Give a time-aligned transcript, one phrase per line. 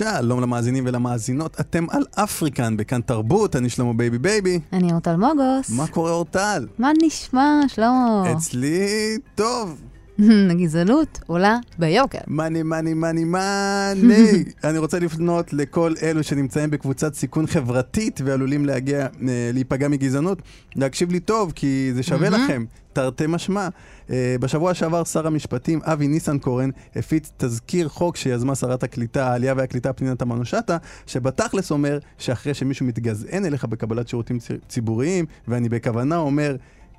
[0.00, 4.60] שלום למאזינים ולמאזינות, אתם על אפריקן בכאן תרבות, אני שלמה בייבי בייבי.
[4.72, 5.70] אני אורטל מוגוס.
[5.70, 6.66] מה קורה אורטל?
[6.78, 8.32] מה נשמע, שלמה?
[8.32, 9.89] אצלי טוב.
[10.50, 12.18] הגזענות עולה ביוקר.
[12.26, 14.44] money, money, money, money.
[14.64, 20.42] אני רוצה לפנות לכל אלו שנמצאים בקבוצת סיכון חברתית ועלולים להגיע, אה, להיפגע מגזענות,
[20.76, 23.68] להקשיב לי טוב, כי זה שווה לכם, תרתי משמע.
[24.10, 29.92] אה, בשבוע שעבר שר המשפטים אבי ניסנקורן הפיץ תזכיר חוק שיזמה שרת הקליטה, העלייה והקליטה
[29.92, 36.56] פנינה תמנו שטה, שבתכלס אומר שאחרי שמישהו מתגזען אליך בקבלת שירותים ציבוריים, ואני בכוונה אומר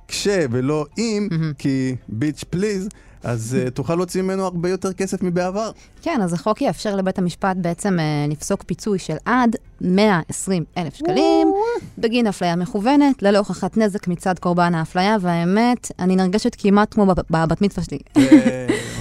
[0.08, 2.88] כש ולא אם, כי ביץ' פליז,
[3.22, 5.70] אז uh, תוכל להוציא ממנו הרבה יותר כסף מבעבר.
[6.02, 11.52] כן, אז החוק יאפשר לבית המשפט בעצם uh, לפסוק פיצוי של עד 120 אלף שקלים
[11.98, 17.62] בגין אפליה מכוונת, ללא הוכחת נזק מצד קורבן האפליה, והאמת, אני נרגשת כמעט כמו בבת
[17.62, 17.98] מצווה שלי.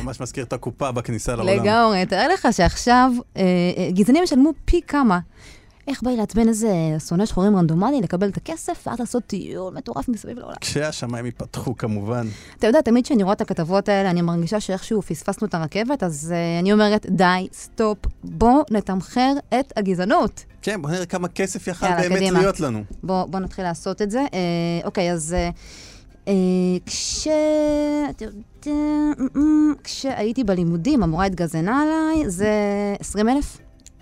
[0.04, 1.64] ממש מזכיר את הקופה בכניסה לעולם.
[1.64, 3.40] לגמרי, תאר לך שעכשיו אה,
[3.92, 5.20] גזענים ישלמו פי כמה.
[5.88, 6.72] איך בא לי לעצבן איזה
[7.08, 10.56] שונא שחורים רנדומלי, לקבל את הכסף, ואז לעשות טיול מטורף מסביב לעולם.
[10.62, 12.28] כשהשמיים ייפתחו כמובן.
[12.60, 16.34] אתה יודע, תמיד כשאני רואה את הכתבות האלה, אני מרגישה שאיכשהו פספסנו את הרכבת, אז
[16.34, 20.46] אה, אני אומרת, די, stop, בוא נתמחר את הגזענות.
[20.62, 22.40] כן, בוא נראה כמה כסף יכל באמת קדימה.
[22.40, 22.84] להיות לנו.
[23.04, 24.26] בוא, בוא נתחיל לעשות את זה.
[24.26, 25.36] אה, אוקיי, אז...
[26.26, 26.30] Uh,
[26.86, 27.28] כש...
[28.10, 28.72] אתה יודע,
[29.84, 32.50] כשהייתי בלימודים, המורה התגזענה עליי, זה
[33.00, 33.58] 20 אלף?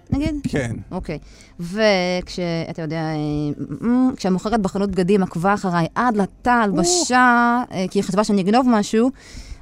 [0.10, 0.36] נגיד?
[0.44, 0.76] כן.
[0.92, 1.20] אוקיי.
[1.60, 3.16] וכשאתה יודע, אה,
[3.84, 8.68] אה, כשהמוכרת בחנות בגדים עקבה אחריי עד לתא הלבשה, אה, כי היא חשבה שאני אגנוב
[8.70, 9.12] משהו,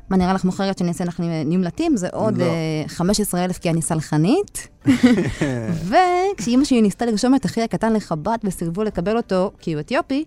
[0.09, 1.98] מה נראה לך מוכרת שאני אעשה לך נמלטים?
[1.98, 2.45] זה עוד לא.
[2.88, 4.67] 15,000 כי אני סלחנית.
[5.89, 10.23] וכשאימא שלי ניסתה לרשום את אחי הקטן לחב"ד וסירבו לקבל אותו כי הוא אתיופי,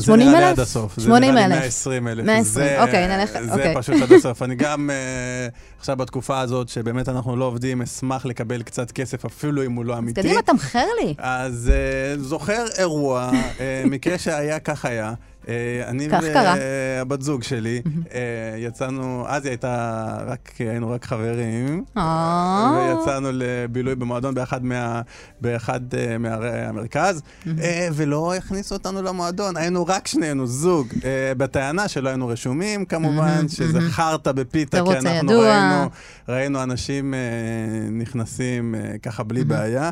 [0.00, 0.04] אלף?
[0.04, 1.00] זה נראה לי עד הסוף.
[1.00, 1.42] 80 אלף.
[1.42, 2.24] זה נראה לי 120 אלף.
[2.24, 3.74] 120, אוקיי, נלך, זה אוקיי.
[3.74, 4.42] פשוט עד הסוף.
[4.42, 9.64] אני גם uh, עכשיו בתקופה הזאת, שבאמת אנחנו לא עובדים, אשמח לקבל קצת כסף, אפילו
[9.64, 10.22] אם הוא לא אמיתי.
[10.22, 11.14] קדימה, תמחר לי.
[11.18, 11.72] אז
[12.16, 15.14] uh, זוכר אירוע, uh, מקרה שהיה, כך היה.
[15.48, 17.82] אה, אני והבת זוג שלי
[18.14, 18.20] אה,
[18.58, 22.94] יצאנו, אז היא הייתה רק, היינו רק חברים, אה.
[22.98, 25.00] ויצאנו לבילוי במועדון באחד, מה,
[25.40, 25.80] באחד
[26.18, 27.22] מערי המרכז,
[27.94, 30.88] ולא הכניסו אותנו למועדון, היינו רק שנינו, זוג,
[31.36, 35.88] בטענה שלא היינו רשומים כמובן, שזה חרטא בפיתה, כי אנחנו ראינו,
[36.28, 37.14] ראינו אנשים
[37.90, 39.90] נכנסים ככה בלי בעיה.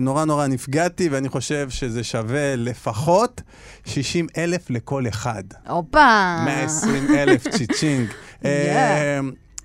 [0.00, 3.40] נורא נורא נפגעתי, ואני חושב שזה שווה לפחות
[3.84, 5.42] 60 אלף לכל אחד.
[5.68, 6.36] הופה.
[6.44, 8.08] 120 אלף צ'יצ'ינג.
[8.44, 9.20] אה,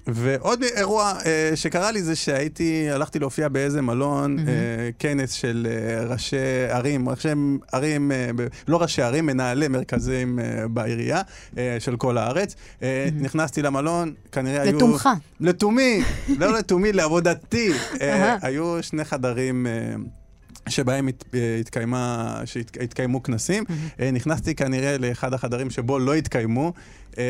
[0.08, 1.26] ועוד אירוע uh,
[1.56, 4.42] שקרה לי זה שהייתי, הלכתי להופיע באיזה מלון, mm-hmm.
[4.42, 6.38] uh, כנס של uh, ראשי
[6.70, 7.30] ערים, ראשי
[7.72, 11.22] ערים, uh, ב- לא ראשי ערים, מנהלי מרכזים uh, בעירייה
[11.52, 12.54] uh, של כל הארץ.
[12.54, 13.24] Uh, mm-hmm.
[13.24, 14.76] נכנסתי למלון, כנראה היו...
[14.78, 15.10] לתומך.
[15.40, 16.02] לתומי,
[16.38, 17.72] לא לתומי, לעבודתי.
[17.94, 18.02] uh,
[18.42, 19.68] היו שני חדרים...
[19.68, 20.23] Uh,
[20.70, 23.64] שבהם הת, אה, התקיימה, שהתקיימו כנסים.
[23.64, 24.04] Mm-hmm.
[24.14, 26.74] נכנסתי כנראה לאחד החדרים שבו לא התקיימו,
[27.18, 27.24] אה,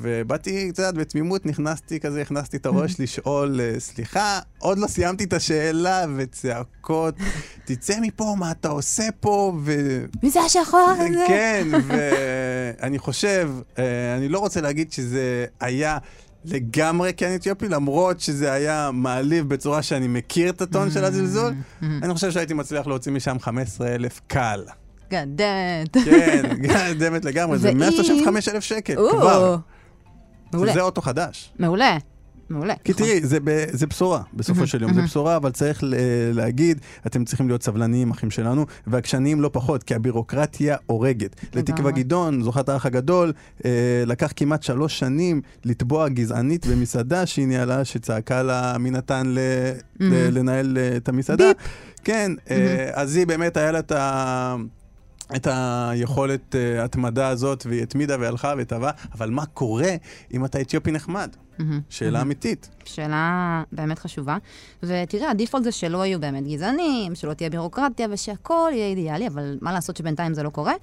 [0.00, 3.02] ובאתי קצת בתמימות, נכנסתי כזה, הכנסתי את הראש mm-hmm.
[3.02, 7.14] לשאול, סליחה, עוד לא סיימתי את השאלה, וצעקות,
[7.64, 10.00] תצא מפה, מה אתה עושה פה, ו...
[10.22, 11.24] מי זה השחור הזה?
[11.28, 13.50] כן, ואני חושב,
[14.16, 15.98] אני לא רוצה להגיד שזה היה...
[16.44, 22.14] לגמרי כן אתיופי, למרות שזה היה מעליב בצורה שאני מכיר את הטון של הזלזול, אני
[22.14, 24.64] חושב שהייתי מצליח להוציא משם 15 אלף קל.
[25.10, 25.96] גדמת.
[26.04, 26.42] כן,
[26.98, 29.56] גדמת לגמרי, זה 135 אלף שקל, כבר.
[30.52, 30.72] מעולה.
[30.72, 31.52] זה אוטו חדש.
[31.58, 31.96] מעולה.
[32.50, 32.74] מעולה.
[32.84, 33.06] כי נכון.
[33.06, 33.38] תראי, זה,
[33.70, 34.94] זה בשורה, בסופו של יום.
[34.94, 35.84] זה בשורה, אבל צריך
[36.34, 41.36] להגיד, אתם צריכים להיות סבלניים, אחים שלנו, ועקשניים לא פחות, כי הבירוקרטיה הורגת.
[41.54, 43.32] לתקווה גדעון, זוכת האח הגדול,
[43.64, 43.70] אה,
[44.06, 49.34] לקח כמעט שלוש שנים לתבוע גזענית במסעדה שהיא ניהלה, שצעקה לה מי נתן
[50.00, 51.50] לנהל אה, את המסעדה.
[52.04, 54.56] כן, אה, אז היא באמת, היה לה את ה...
[55.36, 59.94] את היכולת uh, התמדה הזאת, והיא התמידה והלכה וטבעה, אבל מה קורה
[60.34, 61.30] אם אתה אתיופי נחמד?
[61.34, 61.62] Mm-hmm.
[61.88, 62.22] שאלה mm-hmm.
[62.22, 62.70] אמיתית.
[62.84, 64.36] שאלה באמת חשובה.
[64.82, 69.72] ותראה, הדיפולט זה שלא יהיו באמת גזענים, שלא תהיה בירוקרטיה ושהכול יהיה אידיאלי, אבל מה
[69.72, 70.74] לעשות שבינתיים זה לא קורה?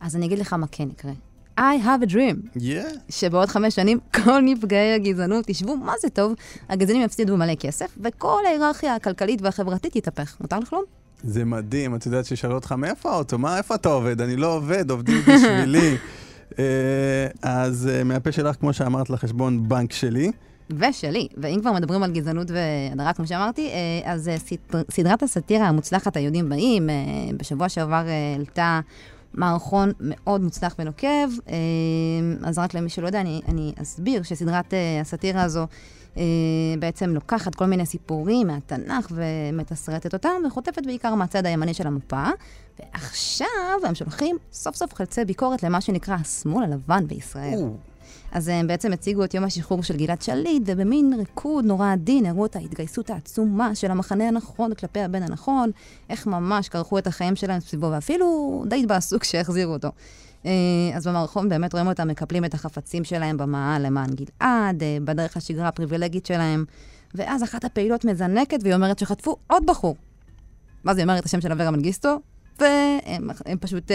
[0.00, 1.12] אז אני אגיד לך מה כן יקרה.
[1.58, 2.56] I have a dream.
[2.56, 2.98] Yeah.
[3.08, 6.34] שבעוד חמש שנים כל נפגעי הגזענות ישבו, מה זה טוב,
[6.68, 10.36] הגזענים יפסידו מלא כסף, וכל ההיררכיה הכלכלית והחברתית תתהפך.
[10.40, 10.84] מותר לחלום?
[11.22, 13.38] זה מדהים, את יודעת ששאלו אותך, מאיפה האוטו?
[13.38, 14.20] מה, איפה אתה עובד?
[14.20, 15.96] אני לא עובד, עובדים בשבילי.
[16.50, 16.54] uh,
[17.42, 20.30] אז uh, מהפה שלך, כמו שאמרת, לחשבון בנק שלי.
[20.70, 21.28] ושלי.
[21.36, 24.30] ואם כבר מדברים על גזענות והדרה, כמו שאמרתי, uh, אז
[24.72, 28.04] uh, סדרת הסאטירה המוצלחת, היהודים באים, uh, בשבוע שעבר
[28.34, 28.80] העלתה...
[29.34, 31.28] מערכון מאוד מוצלח ונוקב.
[32.44, 35.66] אז רק למי שלא יודע, אני, אני אסביר שסדרת הסאטירה הזו
[36.78, 42.24] בעצם לוקחת כל מיני סיפורים מהתנ"ך ומתסרטת אותם, וחוטפת בעיקר מהצד הימני של המפה.
[42.78, 43.46] ועכשיו
[43.84, 47.58] הם שולחים סוף סוף חלצי ביקורת למה שנקרא השמאל הלבן בישראל.
[48.32, 52.46] אז הם בעצם הציגו את יום השחרור של גלעד שליט, ובמין ריקוד נורא עדין הראו
[52.46, 55.70] את ההתגייסות העצומה של המחנה הנכון כלפי הבן הנכון,
[56.10, 59.88] איך ממש כרכו את החיים שלהם סביבו, ואפילו די התבאסו כשהחזירו אותו.
[60.46, 65.36] אה, אז במערכון באמת רואים אותם מקפלים את החפצים שלהם במעל למען גלעד, אה, בדרך
[65.36, 66.64] השגרה הפריבילגית שלהם,
[67.14, 69.96] ואז אחת הפעילות מזנקת והיא אומרת שחטפו עוד בחור.
[70.84, 72.20] ואז היא אומרת את השם של אברה מנגיסטו,
[72.60, 73.94] והם פשוט uh,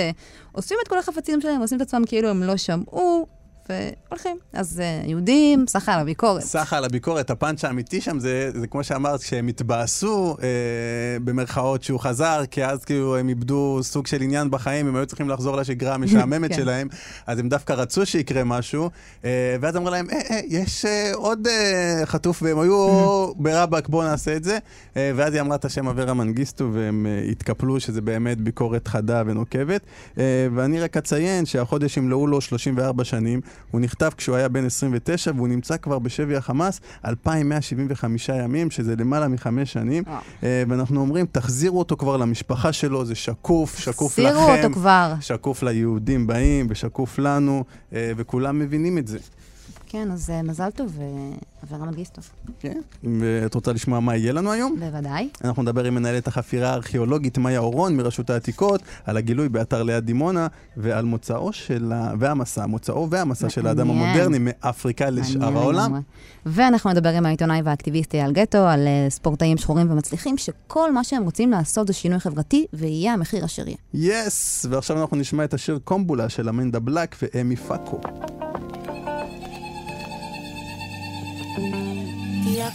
[0.55, 3.27] אוספים את כל החפצים שלהם, עושים את עצמם כאילו הם לא שמעו,
[3.71, 4.37] והולכים.
[4.53, 6.41] אז uh, יהודים, סחה על הביקורת.
[6.41, 7.29] סחה על הביקורת.
[7.29, 10.47] הפאנץ' האמיתי שם זה, זה כמו שאמרת, שהם התבאסו, אה,
[11.23, 15.29] במרכאות, שהוא חזר, כי אז כאילו הם איבדו סוג של עניין בחיים, הם היו צריכים
[15.29, 16.55] לחזור לשגרה המשעממת כן.
[16.55, 16.87] שלהם,
[17.27, 18.89] אז הם דווקא רצו שיקרה משהו,
[19.25, 22.87] אה, ואז אמרו להם, אה, אה, יש אה, עוד אה, חטוף, והם היו
[23.43, 24.57] ברבאק, בואו נעשה את זה.
[24.97, 29.23] אה, ואז היא אמרה את השם אברה מנגיסטו, והם אה, התקפלו שזה באמת ביקורת חדה
[29.25, 29.81] ונוקבת.
[30.17, 33.41] אה, ואני רק אציין שהחודש ימלאו לו 34 שנים.
[33.71, 39.27] הוא נכתב כשהוא היה בן 29 והוא נמצא כבר בשבי החמאס 2,175 ימים, שזה למעלה
[39.27, 40.03] מחמש שנים.
[40.43, 44.29] אה, ואנחנו אומרים, תחזירו אותו כבר למשפחה שלו, זה שקוף, שקוף לכם.
[44.29, 45.13] תחזירו אותו כבר.
[45.21, 47.63] שקוף ליהודים באים ושקוף לנו,
[47.93, 49.17] אה, וכולם מבינים את זה.
[49.91, 50.97] כן, אז uh, מזל טוב,
[51.63, 52.21] אברה מנגיסטו.
[52.59, 52.81] כן,
[53.19, 54.79] ואת רוצה לשמוע מה יהיה לנו היום?
[54.79, 55.29] בוודאי.
[55.43, 60.47] אנחנו נדבר עם מנהלת החפירה הארכיאולוגית מאיה אורון מרשות העתיקות, על הגילוי באתר ליד דימונה,
[60.77, 62.13] ועל מוצאו של ה...
[62.19, 66.01] והמסע, מוצאו והמסע של האדם המודרני מאפריקה לשאר העולם.
[66.45, 71.23] ואנחנו נדבר עם העיתונאי והאקטיביסט אייל גטו על uh, ספורטאים שחורים ומצליחים, שכל מה שהם
[71.23, 73.77] רוצים לעשות זה שינוי חברתי, ויהיה המחיר אשר יהיה.
[73.93, 74.65] יס!
[74.69, 78.01] ועכשיו אנחנו נשמע את השיר קומבולה של אמנדה בלק ואמי פאקו.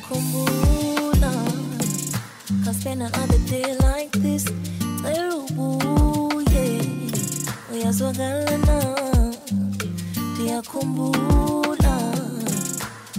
[0.08, 1.32] kukukhumbula
[2.64, 4.44] Cause been another day like this.
[5.02, 6.80] Lerubuye
[7.72, 8.96] Uyazwagalana
[10.34, 11.96] Ndiyakhumbula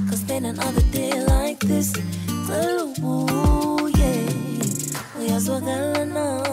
[0.10, 1.94] Cause been another day like this.
[2.50, 4.26] Lerubuye
[5.20, 6.44] Uyazwagalana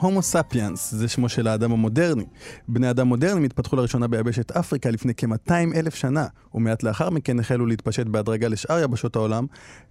[0.00, 2.24] הומו ספיאנס, זה שמו של האדם המודרני.
[2.68, 7.66] בני אדם מודרניים התפתחו לראשונה ביבשת אפריקה לפני כ-200 אלף שנה, ומעט לאחר מכן החלו
[7.66, 9.46] להתפשט בהדרגה לשאר יבשות העולם.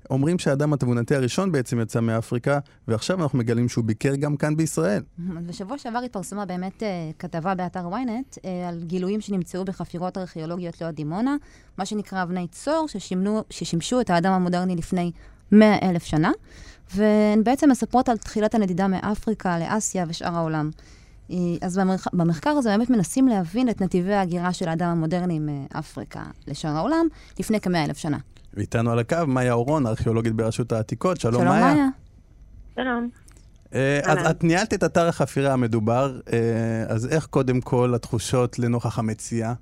[0.10, 5.04] אומרים שהאדם התבונתי הראשון בעצם יצא מאפריקה, ועכשיו אנחנו מגלים שהוא ביקר גם כאן בישראל.
[5.20, 6.86] בשבוע שעבר התפרסמה באמת uh,
[7.20, 11.36] כתבה באתר ynet uh, על גילויים שנמצאו בחפירות ארכיאולוגיות ליד דימונה,
[11.78, 15.12] מה שנקרא אבני צור, ששימנו, ששימשו את האדם המודרני לפני
[15.52, 16.32] 100 אלף שנה.
[16.96, 20.70] והן בעצם מספרות על תחילת הנדידה מאפריקה לאסיה ושאר העולם.
[21.62, 26.70] אז במחקר, במחקר הזה באמת מנסים להבין את נתיבי ההגירה של האדם המודרני מאפריקה לשאר
[26.70, 27.08] העולם
[27.40, 28.18] לפני כמאה אלף שנה.
[28.54, 31.20] ואיתנו על הקו מאיה אורון, ארכיאולוגית ברשות העתיקות.
[31.20, 31.74] שלום, שלום מאיה.
[31.74, 31.88] מאיה.
[32.76, 33.10] שלום.
[33.74, 36.40] אה, אז את ניהלת את אתר החפירה המדובר, אה,
[36.88, 39.54] אז איך קודם כל התחושות לנוכח המציאה?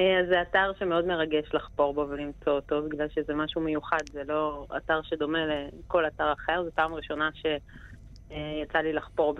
[0.00, 4.22] אה, אז זה אתר שמאוד מרגש לחפור בו ולמצוא אותו, בגלל שזה משהו מיוחד, זה
[4.28, 9.34] לא אתר שדומה לכל אתר אחר, זו פעם ראשונה שיצא לי לחפור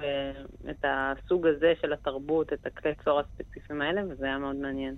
[0.70, 4.94] את הסוג הזה של התרבות, את הכלי צור הספציפיים האלה, וזה היה מאוד מעניין.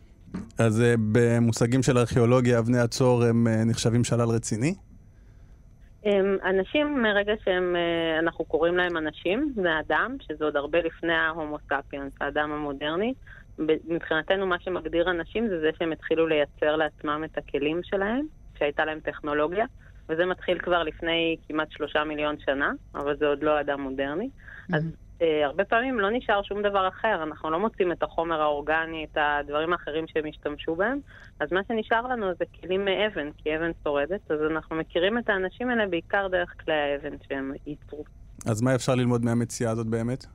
[0.59, 4.75] אז אה, במושגים של ארכיאולוגיה, אבני הצור הם אה, נחשבים שלל רציני?
[6.45, 11.59] אנשים, מרגע שהם, אה, אנחנו קוראים להם אנשים, בני אדם, שזה עוד הרבה לפני ההומו
[11.59, 13.15] ספיאנס, האדם המודרני,
[13.89, 18.27] מבחינתנו מה שמגדיר אנשים זה זה שהם התחילו לייצר לעצמם את הכלים שלהם,
[18.59, 19.65] שהייתה להם טכנולוגיה,
[20.09, 24.29] וזה מתחיל כבר לפני כמעט שלושה מיליון שנה, אבל זה עוד לא אדם מודרני.
[24.29, 24.77] Mm-hmm.
[24.77, 29.07] אז אה, הרבה פעמים לא נשאר שום דבר אחר, אנחנו לא מוצאים את החומר האורגני,
[29.13, 30.99] את הדברים האחרים שהם השתמשו בהם,
[31.41, 35.71] אז מה שנשאר לנו זה כלים מאבן, כי אבן שורדת, אז אנחנו מכירים את האנשים
[35.71, 38.05] האלה בעיקר דרך כלי האבן שהם ייצרו.
[38.47, 40.27] אז מה אפשר ללמוד מהמציאה הזאת באמת?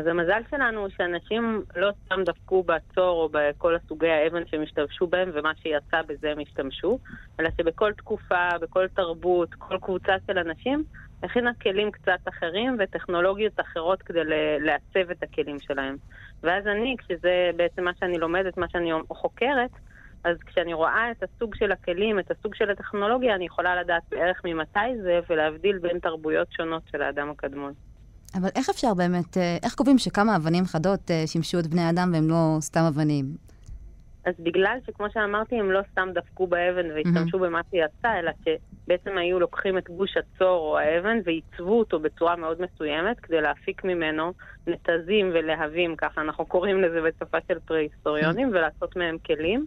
[0.00, 5.06] אז המזל שלנו הוא שאנשים לא סתם דפקו בעצור או בכל הסוגי האבן שהם השתמשו
[5.06, 6.98] בהם ומה שיצא בזה הם השתמשו,
[7.40, 10.84] אלא שבכל תקופה, בכל תרבות, כל קבוצה של אנשים
[11.22, 14.20] הכינה כלים קצת אחרים וטכנולוגיות אחרות כדי
[14.60, 15.96] לעצב את הכלים שלהם.
[16.42, 19.70] ואז אני, כשזה בעצם מה שאני לומדת, מה שאני חוקרת,
[20.24, 24.40] אז כשאני רואה את הסוג של הכלים, את הסוג של הטכנולוגיה, אני יכולה לדעת בערך
[24.44, 27.72] ממתי זה ולהבדיל בין תרבויות שונות של האדם הקדמון.
[28.34, 32.10] אבל איך אפשר באמת, אה, איך קובעים שכמה אבנים חדות אה, שימשו את בני אדם
[32.12, 33.24] והם לא סתם אבנים?
[34.24, 37.40] אז בגלל שכמו שאמרתי, הם לא סתם דפקו באבן והשתמשו mm-hmm.
[37.40, 42.58] במה שיצא, אלא שבעצם היו לוקחים את גוש הצור או האבן ועיצבו אותו בצורה מאוד
[42.62, 44.32] מסוימת כדי להפיק ממנו
[44.66, 48.56] נתזים ולהבים, ככה אנחנו קוראים לזה בשפה של פרה-היסטוריונים, mm-hmm.
[48.56, 49.66] ולעשות מהם כלים.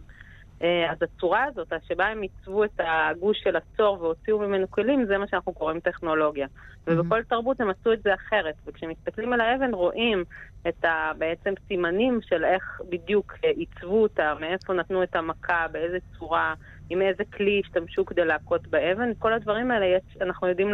[0.64, 5.18] אה, אז הצורה הזאת, שבה הם עיצבו את הגוש של הצור והוציאו ממנו כלים, זה
[5.18, 6.46] מה שאנחנו קוראים טכנולוגיה.
[6.46, 6.92] Mm-hmm.
[6.92, 8.54] ובכל תרבות הם עשו את זה אחרת.
[8.66, 10.24] וכשמסתכלים על האבן רואים
[10.68, 15.98] את ה, בעצם סימנים של איך בדיוק אה, עיצבו אותה, מאיפה נתנו את המכה, באיזה
[16.18, 16.54] צורה,
[16.90, 19.12] עם איזה כלי השתמשו כדי להכות באבן.
[19.18, 20.68] כל הדברים האלה יש, אנחנו יודעים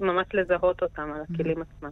[0.00, 1.76] ממש לזהות אותם על הכלים mm-hmm.
[1.76, 1.90] עצמם.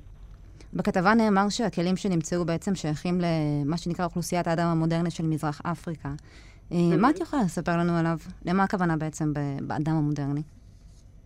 [0.75, 6.09] בכתבה נאמר שהכלים שנמצאו בעצם שייכים למה שנקרא אוכלוסיית האדם המודרני של מזרח אפריקה.
[6.73, 8.17] אה, מה את יכולה לספר לנו עליו?
[8.47, 10.43] למה הכוונה בעצם באדם המודרני?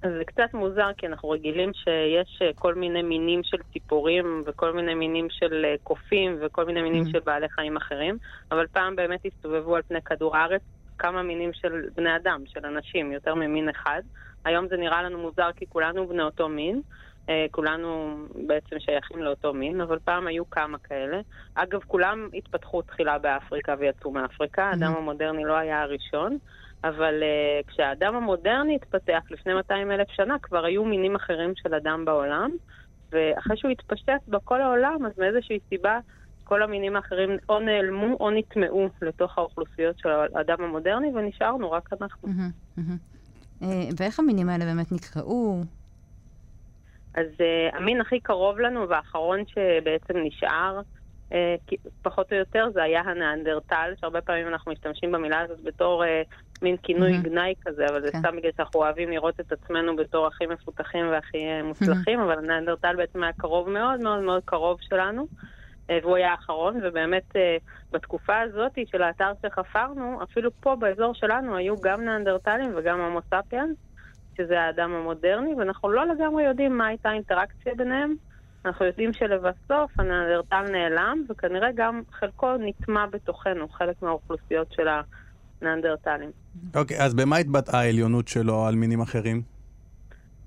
[0.02, 4.72] אז זה קצת מוזר, כי אנחנו רגילים שיש אה, כל מיני מינים של ציפורים וכל
[4.72, 7.12] מיני מינים של אה, קופים וכל מיני מינים mm-hmm.
[7.12, 8.18] של בעלי חיים אחרים,
[8.50, 10.62] אבל פעם באמת הסתובבו על פני כדור הארץ
[10.98, 14.02] כמה מינים של בני אדם, של אנשים, יותר ממין אחד.
[14.44, 16.82] היום זה נראה לנו מוזר כי כולנו בני אותו מין,
[17.50, 18.16] כולנו
[18.47, 21.21] בעצם שייכים לאותו מין, אבל פעם היו כמה כאלה.
[21.54, 24.99] אגב, כולם התפתחו תחילה באפריקה ויצאו מאפריקה, האדם mm-hmm.
[24.99, 26.38] המודרני לא היה הראשון,
[26.85, 32.04] אבל uh, כשהאדם המודרני התפתח לפני 200 אלף שנה, כבר היו מינים אחרים של אדם
[32.04, 32.50] בעולם,
[33.12, 35.99] ואחרי שהוא התפשט בכל העולם, אז מאיזושהי סיבה
[36.45, 42.28] כל המינים האחרים או נעלמו או נטמעו לתוך האוכלוסיות של האדם המודרני, ונשארנו רק אנחנו.
[42.28, 43.64] Mm-hmm, mm-hmm.
[43.97, 45.62] ואיך המינים האלה באמת נקראו?
[47.14, 50.80] אז uh, המין הכי קרוב לנו והאחרון שבעצם נשאר,
[51.30, 51.35] uh,
[52.02, 56.06] פחות או יותר, זה היה הנאנדרטל, שהרבה פעמים אנחנו משתמשים במילה הזאת בתור uh,
[56.62, 57.23] מין כינוי mm-hmm.
[57.23, 58.18] גנאי כזה, אבל זה כן.
[58.18, 62.25] סתם בגלל שאנחנו אוהבים לראות את עצמנו בתור הכי מפותחים והכי uh, מוצלחים, mm-hmm.
[62.25, 65.26] אבל הנאנדרטל בעצם היה קרוב מאוד מאוד מאוד קרוב שלנו.
[66.02, 67.37] והוא היה האחרון, ובאמת
[67.92, 73.76] בתקופה הזאת של האתר שחפרנו, אפילו פה באזור שלנו היו גם נאנדרטלים וגם הומו ספיאנס,
[74.37, 78.14] שזה האדם המודרני, ואנחנו לא לגמרי יודעים מה הייתה האינטראקציה ביניהם.
[78.64, 84.88] אנחנו יודעים שלבסוף הנאנדרטל נעלם, וכנראה גם חלקו נטמע בתוכנו, חלק מהאוכלוסיות של
[85.62, 86.31] הנאנדרטלים.
[86.75, 89.43] אוקיי, okay, אז במה התבטאה העליונות שלו על מינים אחרים?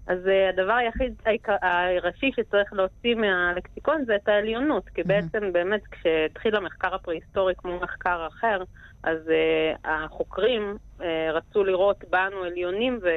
[0.08, 1.14] אז uh, הדבר היחיד
[1.62, 5.08] הראשי שצריך להוציא מהלקסיקון זה את העליונות, כי mm-hmm.
[5.08, 8.64] בעצם באמת כשהתחיל המחקר הפרה-היסטורי כמו מחקר אחר,
[9.04, 11.04] אז uh, החוקרים uh,
[11.34, 13.08] רצו לראות בנו עליונים ו...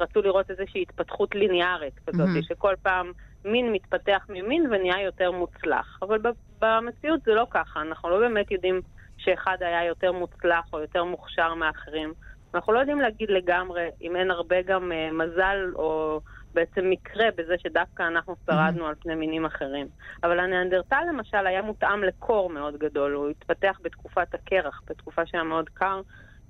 [0.00, 2.48] רצו לראות איזושהי התפתחות ליניארית כזאת, mm-hmm.
[2.48, 3.12] שכל פעם
[3.44, 5.98] מין מתפתח ממין ונהיה יותר מוצלח.
[6.02, 6.18] אבל
[6.60, 8.80] במציאות זה לא ככה, אנחנו לא באמת יודעים
[9.16, 12.12] שאחד היה יותר מוצלח או יותר מוכשר מאחרים.
[12.54, 16.20] אנחנו לא יודעים להגיד לגמרי אם אין הרבה גם uh, מזל או
[16.54, 19.86] בעצם מקרה בזה שדווקא אנחנו שרדנו על פני מינים אחרים.
[20.22, 25.68] אבל הניאנדרטל למשל היה מותאם לקור מאוד גדול, הוא התפתח בתקופת הקרח, בתקופה שהיה מאוד
[25.68, 26.00] קר.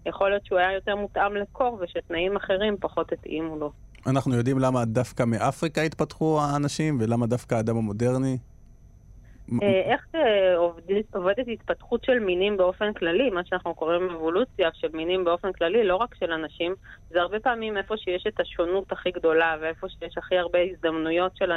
[0.06, 3.72] יכול להיות שהוא היה יותר מותאם לקור ושתנאים אחרים פחות התאימו לו.
[4.06, 8.38] אנחנו יודעים למה דווקא מאפריקה התפתחו האנשים ולמה דווקא האדם המודרני?
[9.62, 10.06] אה, איך
[11.14, 15.96] עובדת התפתחות של מינים באופן כללי, מה שאנחנו קוראים אבולוציה של מינים באופן כללי, לא
[15.96, 16.74] רק של אנשים,
[17.10, 21.50] זה הרבה פעמים איפה שיש את השונות הכי גדולה ואיפה שיש הכי הרבה הזדמנויות של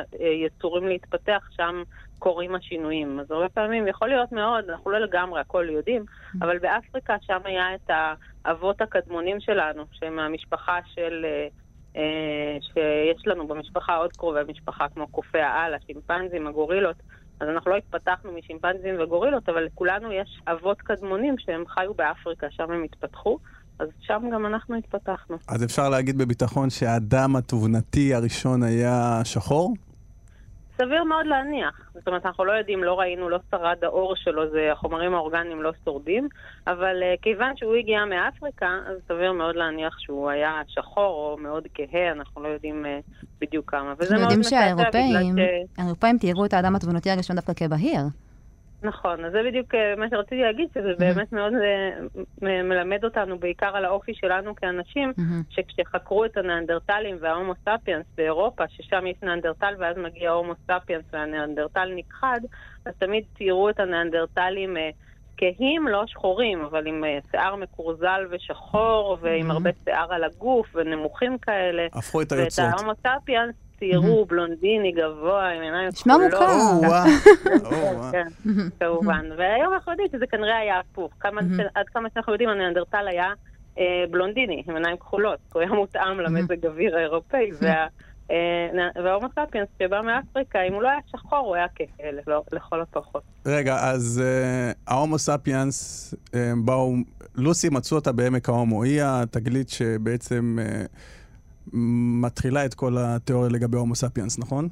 [0.45, 1.83] יצורים להתפתח, שם
[2.21, 3.19] קורים השינויים.
[3.19, 6.05] אז הרבה פעמים יכול להיות מאוד, אנחנו לא לגמרי הכל יודעים,
[6.41, 7.89] אבל באפריקה שם היה את
[8.45, 11.25] האבות הקדמונים שלנו, שהם מהמשפחה של...
[11.25, 11.47] אה,
[11.95, 16.95] אה, שיש לנו במשפחה עוד קרובי משפחה כמו קופי העל, השימפנזים, הגורילות,
[17.39, 22.71] אז אנחנו לא התפתחנו משימפנזים וגורילות, אבל לכולנו יש אבות קדמונים שהם חיו באפריקה, שם
[22.71, 23.37] הם התפתחו.
[23.79, 25.37] אז שם גם אנחנו התפתחנו.
[25.47, 29.73] אז אפשר להגיד בביטחון שהאדם התבונתי הראשון היה שחור?
[30.85, 31.89] סביר מאוד להניח.
[31.93, 35.71] זאת אומרת, אנחנו לא יודעים, לא ראינו, לא שרד האור שלו, זה החומרים האורגניים לא
[35.85, 36.27] שורדים,
[36.67, 41.67] אבל uh, כיוון שהוא הגיע מאפריקה, אז סביר מאוד להניח שהוא היה שחור או מאוד
[41.73, 43.93] כהה, אנחנו לא יודעים uh, בדיוק כמה.
[43.99, 45.79] וזה מאוד יודעים שהאירופאים, ש...
[45.79, 48.01] האירופאים תיארו את האדם התבונתי הראשון דווקא כבהיר.
[48.83, 53.75] נכון, אז זה בדיוק אה, מה שרציתי להגיד, שזה באמת מאוד אה, מלמד אותנו בעיקר
[53.75, 55.13] על האופי שלנו כאנשים,
[55.49, 62.39] שכשחקרו את הניאנדרטלים וההומו ספיאנס באירופה, ששם יש ניאנדרטל ואז מגיע הומו ספיאנס והניאנדרטל נכחד,
[62.85, 64.89] אז תמיד ציירו את הניאנדרטלים אה,
[65.37, 71.87] כהים, לא שחורים, אבל עם שיער מקורזל ושחור, ועם הרבה שיער על הגוף, ונמוכים כאלה.
[71.93, 72.67] הפכו את היוצרות.
[72.67, 76.47] ואת ההומו ספיאנס ציירו, בלונדיני, גבוה, עם עיניים נשמע מוכר.
[78.11, 78.27] כן,
[78.79, 79.25] כמובן.
[79.37, 81.13] והיום אנחנו יודעים שזה כנראה היה הפוך.
[81.75, 83.33] עד כמה שאנחנו יודעים, הניאנדרטל היה
[83.77, 85.39] אה, בלונדיני, עם עיניים כחולות.
[85.53, 87.85] הוא היה מותאם למזג אוויר האירופאי, אה,
[89.03, 91.65] וההומו ספיאנס שבא מאפריקה, אם הוא לא היה שחור, הוא היה
[92.27, 93.23] לא, לכל הפחות.
[93.45, 96.13] רגע, אז אה, ההומו ספיאנס
[96.65, 96.93] באו,
[97.35, 98.83] לוסי מצאו אותה בעמק ההומו.
[98.83, 100.57] היא התגלית שבעצם...
[102.21, 104.69] מתחילה את כל התיאוריה לגבי הומו ספיאנס, נכון?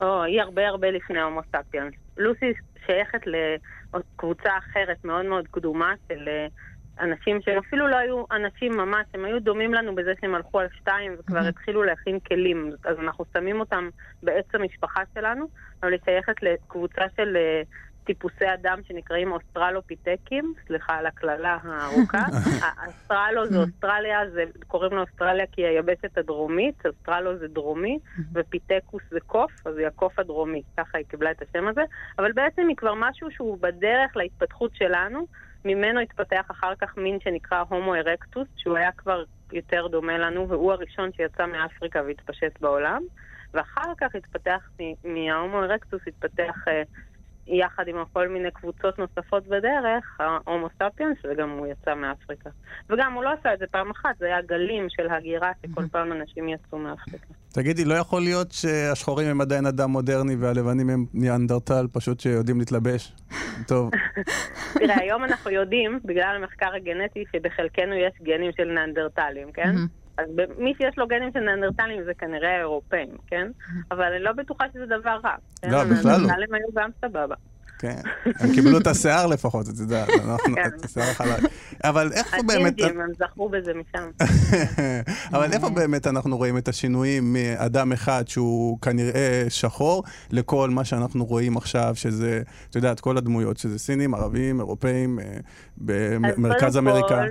[0.00, 1.94] או, היא הרבה הרבה לפני הומו ספיאנס.
[2.16, 2.52] לוסי
[2.86, 6.46] שייכת לקבוצה אחרת מאוד מאוד קדומה של אה,
[7.00, 10.66] אנשים שהם אפילו לא היו אנשים ממש, הם היו דומים לנו בזה שהם הלכו על
[10.78, 13.88] שתיים וכבר התחילו להכין כלים, אז אנחנו שמים אותם
[14.22, 15.48] בעץ המשפחה שלנו,
[15.82, 17.62] אבל היא שייכת לקבוצה של אה,
[18.10, 22.24] טיפוסי אדם שנקראים אוסטרלופיטקים, סליחה על הקללה הארוכה.
[22.86, 27.98] אוסטרלו זה אוסטרליה, זה, קוראים לו אוסטרליה כי היא היבשת הדרומית, אוסטרלו זה דרומי,
[28.34, 31.80] ופיטקוס זה קוף, אז היא הקוף הדרומי, ככה היא קיבלה את השם הזה.
[32.18, 35.26] אבל בעצם היא כבר משהו שהוא בדרך להתפתחות שלנו,
[35.64, 40.72] ממנו התפתח אחר כך מין שנקרא הומו ארקטוס, שהוא היה כבר יותר דומה לנו, והוא
[40.72, 43.02] הראשון שיצא מאפריקה והתפשט בעולם.
[43.54, 44.70] ואחר כך התפתח,
[45.04, 46.82] מההומו ארקטוס התפתח אה,
[47.50, 52.50] יחד עם כל מיני קבוצות נוספות בדרך, ההומו ספיאנס, וגם הוא יצא מאפריקה.
[52.90, 56.12] וגם הוא לא עשה את זה פעם אחת, זה היה גלים של הגירה, שכל פעם
[56.12, 57.26] אנשים יצאו מאפריקה.
[57.52, 63.12] תגידי, לא יכול להיות שהשחורים הם עדיין אדם מודרני והלבנים הם ניאנדרטל, פשוט שיודעים להתלבש?
[63.68, 63.90] טוב.
[64.74, 69.74] תראה, היום אנחנו יודעים, בגלל המחקר הגנטי, שבחלקנו יש גנים של ניאנדרטלים, כן?
[70.20, 70.28] אז
[70.58, 73.50] מי שיש לו גנים של נאנדרטלים זה כנראה האירופאים, כן?
[73.90, 75.34] אבל אני לא בטוחה שזה דבר רע.
[75.70, 76.16] לא, בכלל לא.
[76.16, 77.34] הנאנדרטלים היו גם סבבה.
[77.80, 80.68] כן, הם קיבלו את השיער לפחות, את יודעת, אנחנו, כן.
[80.76, 81.50] את השיער החלק.
[81.84, 82.72] אבל איפה באמת...
[82.72, 84.10] הטינדים, הם זכרו בזה משם.
[85.34, 91.24] אבל איפה באמת אנחנו רואים את השינויים מאדם אחד שהוא כנראה שחור, לכל מה שאנחנו
[91.24, 95.18] רואים עכשיו, שזה, את יודעת, כל הדמויות, שזה סינים, ערבים, אירופאים,
[95.78, 97.22] במרכז אמריקה.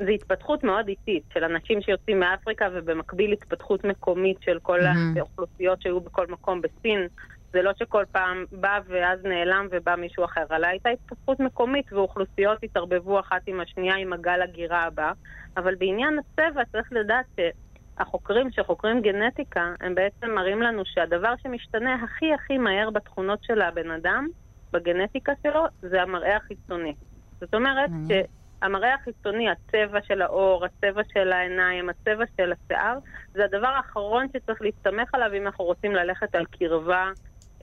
[0.00, 5.18] זו התפתחות מאוד איטית של אנשים שיוצאים מאפריקה ובמקביל התפתחות מקומית של כל mm-hmm.
[5.18, 7.06] האוכלוסיות שהיו בכל מקום בסין.
[7.52, 12.58] זה לא שכל פעם בא ואז נעלם ובא מישהו אחר, אלא הייתה התפתחות מקומית ואוכלוסיות
[12.62, 15.12] התערבבו אחת עם השנייה עם הגל הגירה הבא.
[15.56, 22.34] אבל בעניין הצבע צריך לדעת שהחוקרים שחוקרים גנטיקה, הם בעצם מראים לנו שהדבר שמשתנה הכי
[22.34, 24.28] הכי מהר בתכונות של הבן אדם,
[24.72, 26.94] בגנטיקה שלו, זה המראה החיצוני.
[27.40, 28.39] זאת אומרת mm-hmm.
[28.62, 32.98] המראה החיצוני, הצבע של העור, הצבע של העיניים, הצבע של השיער,
[33.34, 37.10] זה הדבר האחרון שצריך להסתמך עליו אם אנחנו רוצים ללכת על קרבה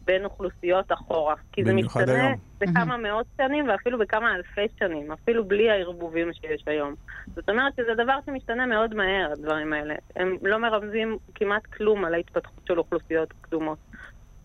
[0.08, 1.36] בין אוכלוסיות אחורה.
[1.52, 2.34] כי זה משתנה היום.
[2.62, 6.96] בכמה מאות שנים ואפילו בכמה אלפי שנים, אפילו בלי הערבובים שיש היום.
[7.36, 9.96] זאת אומרת שזה דבר שמשתנה מאוד מהר, הדברים האלה.
[10.16, 13.78] הם לא מרמזים כמעט כלום על ההתפתחות של אוכלוסיות קדומות.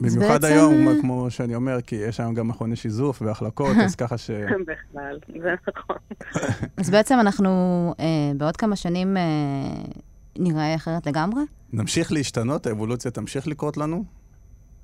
[0.03, 4.19] במיוחד בעצם- היום, כמו שאני אומר, כי יש היום גם מכוני שיזוף והחלקות, אז ככה
[4.19, 4.31] ש...
[4.67, 5.97] בכלל, זה נכון.
[6.81, 7.49] אז בעצם אנחנו
[8.01, 8.05] אה,
[8.37, 9.23] בעוד כמה שנים אה,
[10.39, 11.43] נראה אחרת לגמרי?
[11.73, 14.05] נמשיך להשתנות, האבולוציה תמשיך לקרות לנו?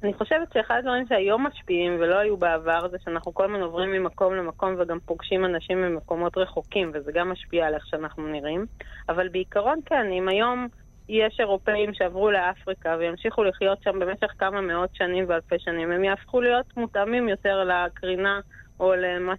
[0.02, 4.34] אני חושבת שאחד הדברים שהיום משפיעים ולא היו בעבר זה שאנחנו כל הזמן עוברים ממקום
[4.34, 8.66] למקום וגם פוגשים אנשים ממקומות רחוקים וזה גם משפיע על איך שאנחנו נראים.
[9.08, 10.68] אבל בעיקרון כן, אם היום
[11.08, 16.40] יש אירופאים שעברו לאפריקה וימשיכו לחיות שם במשך כמה מאות שנים ואלפי שנים, הם יהפכו
[16.40, 18.40] להיות מותאמים יותר לקרינה
[18.80, 18.92] או.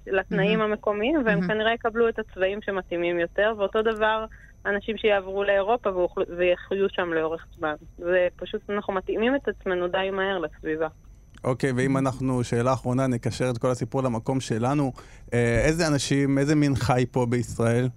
[0.08, 1.48] לתנאים המקומיים והם מהמם.
[1.48, 4.26] כנראה יקבלו את הצבעים שמתאימים יותר, ואותו דבר
[4.66, 7.74] אנשים שיעברו לאירופה ואוכל- ויחיו שם לאורך זמן.
[7.98, 10.88] זה פשוט, אנחנו מתאימים את עצמנו די מהר לסביבה.
[11.44, 14.92] אוקיי, ואם אנחנו, שאלה אחרונה, נקשר את כל הסיפור למקום שלנו,
[15.34, 17.88] אה, איזה אנשים, איזה מין חי פה בישראל?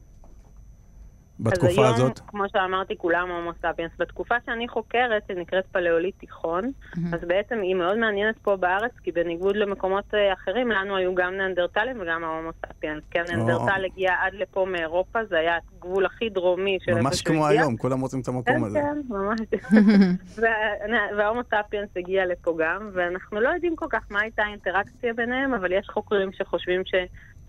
[1.43, 2.19] בתקופה אז היום, הזאת?
[2.27, 3.93] כמו שאמרתי, כולם הומו ספיאנס.
[3.99, 6.71] בתקופה שאני חוקרת, שנקראת פלאוליט תיכון,
[7.13, 11.35] אז בעצם היא מאוד מעניינת פה בארץ, כי בניגוד למקומות אה, אחרים, לנו היו גם
[11.35, 13.03] ניאנדרטלים וגם ההומו ספיאנס.
[13.11, 17.35] כי הניאנדרטל הגיע עד לפה מאירופה, זה היה הגבול הכי דרומי של איפה ממש שהוא
[17.35, 17.61] כמו הגיע.
[17.61, 18.79] היום, כולם רוצים את המקום כן, הזה.
[18.79, 19.41] כן, ממש.
[20.41, 25.55] וה- וההומו ספיאנס הגיע לפה גם, ואנחנו לא יודעים כל כך מה הייתה האינטראקציה ביניהם,
[25.55, 26.83] אבל יש חוקרים שחושבים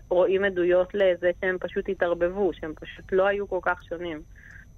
[0.08, 4.22] שרואים עדויות לזה שהם פשוט התערבבו, שהם פשוט לא היו כל כך שונים.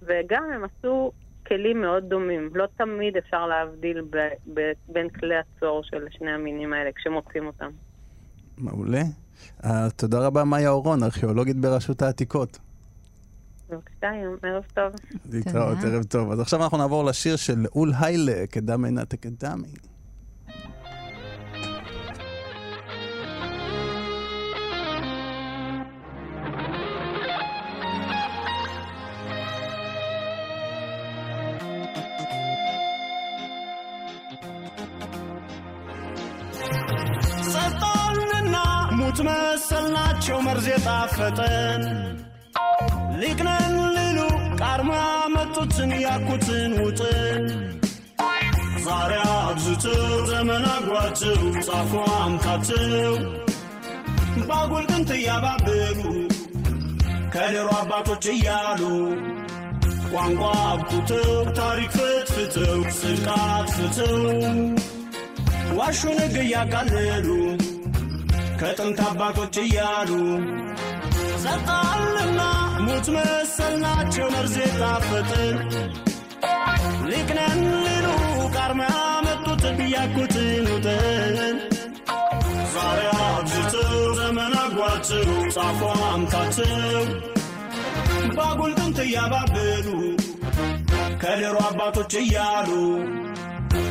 [0.02, 1.12] וגם הם עשו
[1.46, 2.50] כלים מאוד דומים.
[2.54, 7.70] לא תמיד אפשר להבדיל ב- ב- בין כלי הצור של שני המינים האלה כשמוצאים אותם.
[8.58, 9.02] מעולה.
[9.64, 12.58] אה, תודה רבה, מאיה אורון, ארכיאולוגית ברשות העתיקות.
[13.70, 14.10] בבקשה,
[14.42, 14.92] ערב טוב.
[15.32, 16.32] להתראות, ערב טוב.
[16.32, 19.68] אז עכשיו אנחנו נעבור לשיר של אול היילה, קדמי נתק קדמי.
[39.38, 41.82] መሰልናቸው መርዝ የጣፈጠን
[43.20, 44.18] ሊቅነን ሊሉ
[44.60, 44.92] ቃርማ
[45.34, 47.44] መጡትን ያኩትን ውጥን
[48.86, 53.14] ዛሬ አብዝተው ዘመን አግሯቸው ጻፉ አምታቸው
[54.48, 56.00] ባጉል ጥንት እያባበሉ
[57.34, 58.82] ከድሮ አባቶች እያሉ
[60.10, 64.20] ቋንቋ አብቁተው ታሪክ ፍትፍተው ጽድቃት ፍተው
[65.78, 67.28] ዋሹን ሕግ እያቃለሉ
[68.60, 70.10] ከጥንት አባቶች እያሉ
[71.42, 72.40] ሰጣልና
[72.86, 75.56] ሙት መሰል ናቸው መርዝ የጣፈጥን
[77.10, 78.06] ሊቅነን ሊሉ
[78.56, 81.56] ቃርማ ያመጡትን ያኩትን ውጥን
[82.74, 85.80] ዛሬ አብዝተው ዘመን አጓቸው ጻፎ
[88.36, 89.86] ባጉል ጥንት እያባበሉ
[91.20, 92.70] ከድሮ አባቶች እያሉ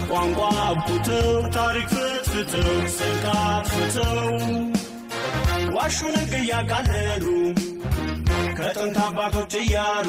[0.09, 1.91] ቋንቋ አብቁተው ታሪክ
[2.37, 4.25] ፍትፍተው ስልቃት ፍተው
[5.75, 7.25] ዋሹን እያቃለሉ
[8.57, 10.07] ከጥንት አባቶች እያሉ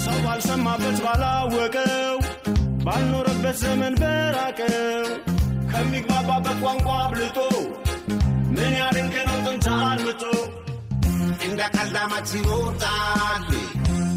[0.00, 2.16] ሰው ባልሰማበት ባላወቀው
[2.86, 5.06] ባልኖረበት ዘመን በራቀው
[5.72, 7.38] ከሚግባባበት ቋንቋ አብልጦ
[8.54, 10.22] ምን ያድንቅ ነው አልምጦ
[11.46, 13.44] እንደ ቀልዳማት ይወጣል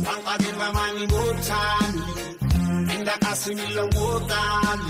[0.06, 1.94] ቋንቋ ግን በማን ይሞታል
[2.96, 4.82] እንደ ቃስም ይለወጣል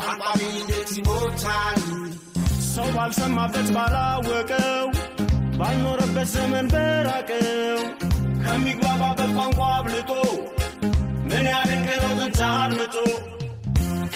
[0.00, 1.82] ቋንቋ ግን እንዴት ይሞታል
[2.72, 4.86] ሰው ባልሰማበት ባላወቀው
[5.58, 7.80] ባልኖረበት ዘመን በራቀው
[8.44, 10.10] ከሚግባባበት ቋንቋ አብልጦ
[11.28, 12.12] ምን ያድንቅ ነው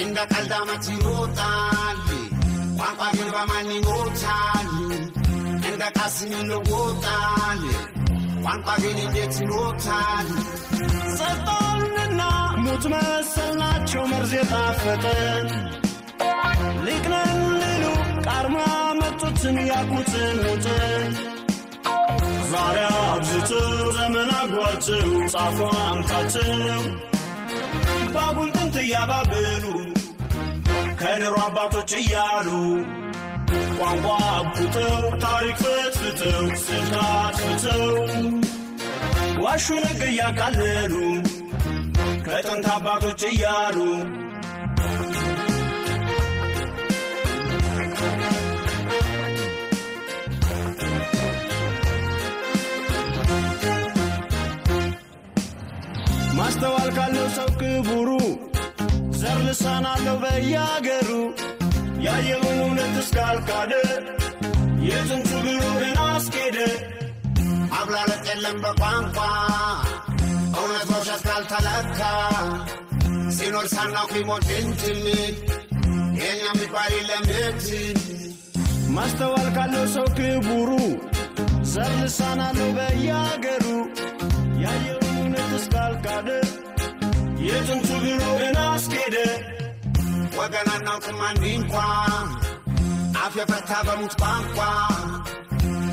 [0.03, 1.99] እንደ ቀልዳማት ይወጣል
[2.79, 4.69] ቋንቋ ግን በማን ይሞታል
[5.81, 7.61] እንደ ቃስም ይለወጣል
[8.45, 10.29] ቋንቋ ግን እንዴት ይሞታል
[11.19, 12.23] ሰጠንና
[12.63, 15.47] ሙት መሰል ናቸው መርዝ የጣፈጠን
[16.87, 17.85] ሊቅነን ሊሉ
[18.27, 18.57] ቃርማ
[19.01, 21.13] መጡትን ያኩትን ውጥን
[22.51, 26.83] ዛሬ አብዝተው ዘመን አጓቸው ጻፉ አምታቸው
[28.15, 29.65] ባጉል ጥንት እያባበሉ
[31.01, 32.49] ከድሮ አባቶች እያሉ
[33.79, 37.85] ቋንቋ አብቁተው ታሪክ ፈትፍተው ስልጣን አጥፍተው
[39.45, 40.95] ዋሹን ሕግ እያቃለሉ
[42.27, 43.77] ከጥንት አባቶች እያሉ
[56.39, 58.09] ማስተዋል ካለው ሰው ክቡሩ
[59.21, 61.09] ዘር ልሳን አለው በያገሩ
[62.05, 63.73] ያየውን እውነት እስካልካደ
[65.39, 66.57] ብሎ ግን አስኬደ።
[67.73, 69.19] ማብላለጥ የለም በቋንቋ
[70.59, 72.01] እውነት በውሸት ካልተለካ።
[73.39, 75.05] ሲኖር ሳናውቅ ሊሞት እንችል
[76.21, 77.99] የኛ የሚባል እንችል
[78.95, 80.71] ማስተዋል ካለው ሰው ክቡሩ
[81.73, 83.67] ዘር ልሳን አለው በያገሩ
[84.63, 86.29] ያየውን እውነት እስካልካደ
[88.05, 89.17] ብሎ ግን አስኬደ
[90.38, 91.76] ወገን አናውቅም አንድ እንኳ
[93.24, 94.58] አፍ የፈታ በሙት ቋንቋ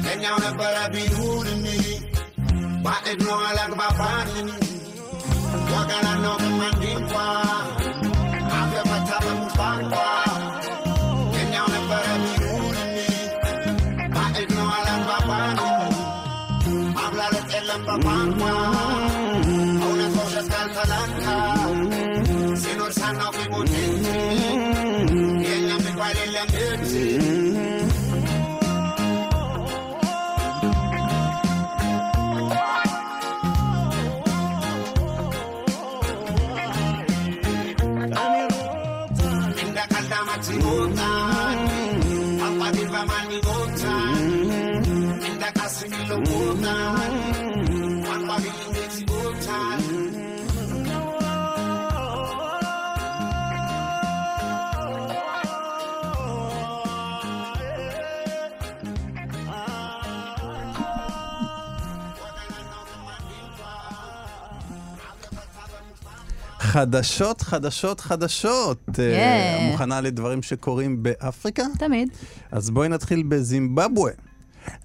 [0.05, 1.49] ለእኛው ነበረ ቢሉን
[2.85, 4.31] ባዕድ ነው አላግባባን
[5.73, 7.15] ወገን አናውቅም አንድ እንኳ
[8.59, 9.95] አፍ የፈታ በሙት ቋንቋ
[11.35, 12.77] ለእኛው ነበረ ቢሉን
[14.15, 15.59] ባዕድ ነው አላግባባን
[16.97, 18.43] ማብላለጥ የለም በቋንቋ
[66.76, 68.90] חדשות, חדשות, חדשות.
[69.00, 71.64] אה, מוכנה לדברים שקורים באפריקה?
[71.80, 72.10] תמיד.
[72.52, 74.12] אז בואי נתחיל בזימבבואה.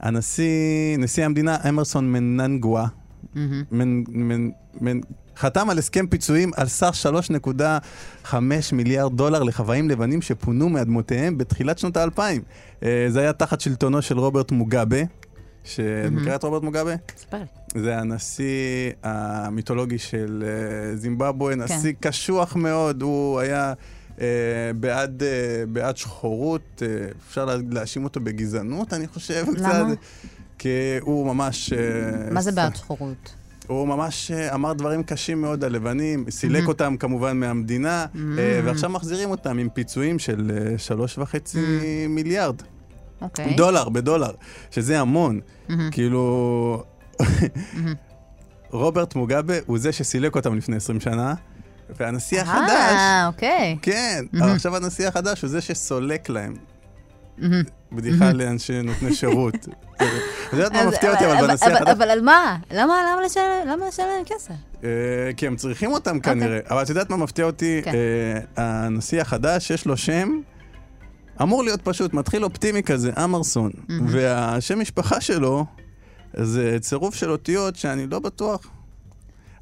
[0.00, 2.87] הנשיא, נשיא המדינה אמרסון מננגואה,
[3.35, 4.50] מנ, מנ,
[4.81, 5.00] מנ,
[5.37, 6.94] חתם על הסכם פיצויים על סך
[8.24, 8.35] 3.5
[8.72, 12.42] מיליארד דולר לחוואים לבנים שפונו מאדמותיהם בתחילת שנות האלפיים.
[12.83, 15.00] אה, זה היה תחת שלטונו של רוברט מוגאבה.
[16.11, 16.94] מכירה את רוברט מוגאבה?
[17.16, 17.37] ספר
[17.75, 17.81] לי.
[17.83, 18.46] זה הנשיא
[19.03, 23.73] המיתולוגי של אה, זימבבואה, נשיא קשוח מאוד, הוא היה
[24.20, 24.27] אה,
[24.77, 25.29] בעד, אה,
[25.73, 26.88] בעד שחורות, אה,
[27.29, 29.44] אפשר לה- להאשים אותו בגזענות, אני חושב.
[29.57, 29.68] למה?
[29.68, 29.99] קצת,
[30.59, 30.68] כי
[31.01, 31.73] הוא ממש...
[32.31, 33.35] מה זה בעד שחורות?
[33.66, 38.07] הוא ממש אמר דברים קשים מאוד על לבנים, סילק אותם כמובן מהמדינה,
[38.38, 41.59] אה, ועכשיו מחזירים אותם עם פיצויים של שלוש וחצי
[42.09, 42.57] מיליארד.
[43.22, 43.54] אוקיי.
[43.54, 44.30] דולר, בדולר,
[44.70, 45.40] שזה המון.
[45.90, 46.85] כאילו,
[48.70, 51.35] רוברט מוגאבה הוא זה שסילק אותם לפני 20 שנה,
[52.00, 53.76] והנשיא החדש, אה, אוקיי.
[53.83, 56.54] כן, אבל עכשיו הנשיא החדש הוא זה שסולק להם.
[57.92, 59.54] בדיחה לאנשי נותני שירות.
[60.48, 61.88] את יודעת מה מפתיע אותי, אבל בנשיא החדש?
[61.88, 62.56] אבל על מה?
[62.70, 62.94] למה
[63.26, 64.54] לשלם- להם כסף?
[64.85, 64.88] אה,
[65.37, 66.59] כי הם צריכים אותם כנראה.
[66.70, 67.80] אבל את יודעת מה מפתיע אותי?
[67.85, 67.92] כן.
[68.59, 70.40] אה, הנשיא החדש, יש לו שם,
[71.42, 73.70] אמור להיות פשוט, מתחיל אופטימי כזה, אמרסון.
[74.07, 75.64] והשם משפחה שלו,
[76.37, 78.66] זה צירוף של אותיות שאני לא בטוח.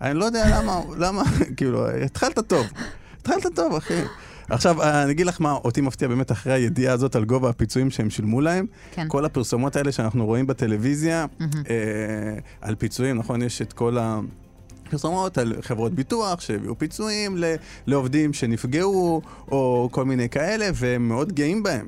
[0.00, 1.22] אני לא יודע למה, למה,
[1.56, 2.66] כאילו, התחלת טוב.
[3.20, 4.02] התחלת טוב, אחי.
[4.50, 8.10] עכשיו, אני אגיד לך מה אותי מפתיע באמת אחרי הידיעה הזאת על גובה הפיצויים שהם
[8.10, 8.66] שילמו להם.
[8.92, 9.06] כן.
[9.08, 11.46] כל הפרסומות האלה שאנחנו רואים בטלוויזיה, אה,
[12.60, 13.42] על פיצויים, נכון?
[13.42, 14.20] יש את כל ה...
[14.90, 17.37] פרסומות על חברות ביטוח שהביאו פיצויים
[17.87, 21.87] לעובדים שנפגעו, או כל מיני כאלה, והם מאוד גאים בהם.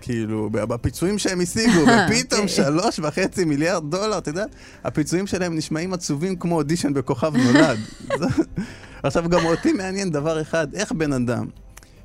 [0.00, 4.44] כאילו, בפיצויים שהם השיגו, ופתאום שלוש וחצי מיליארד דולר, אתה יודע,
[4.84, 7.78] הפיצויים שלהם נשמעים עצובים כמו אודישן בכוכב נולד.
[9.02, 11.46] עכשיו, גם אותי מעניין דבר אחד, איך בן אדם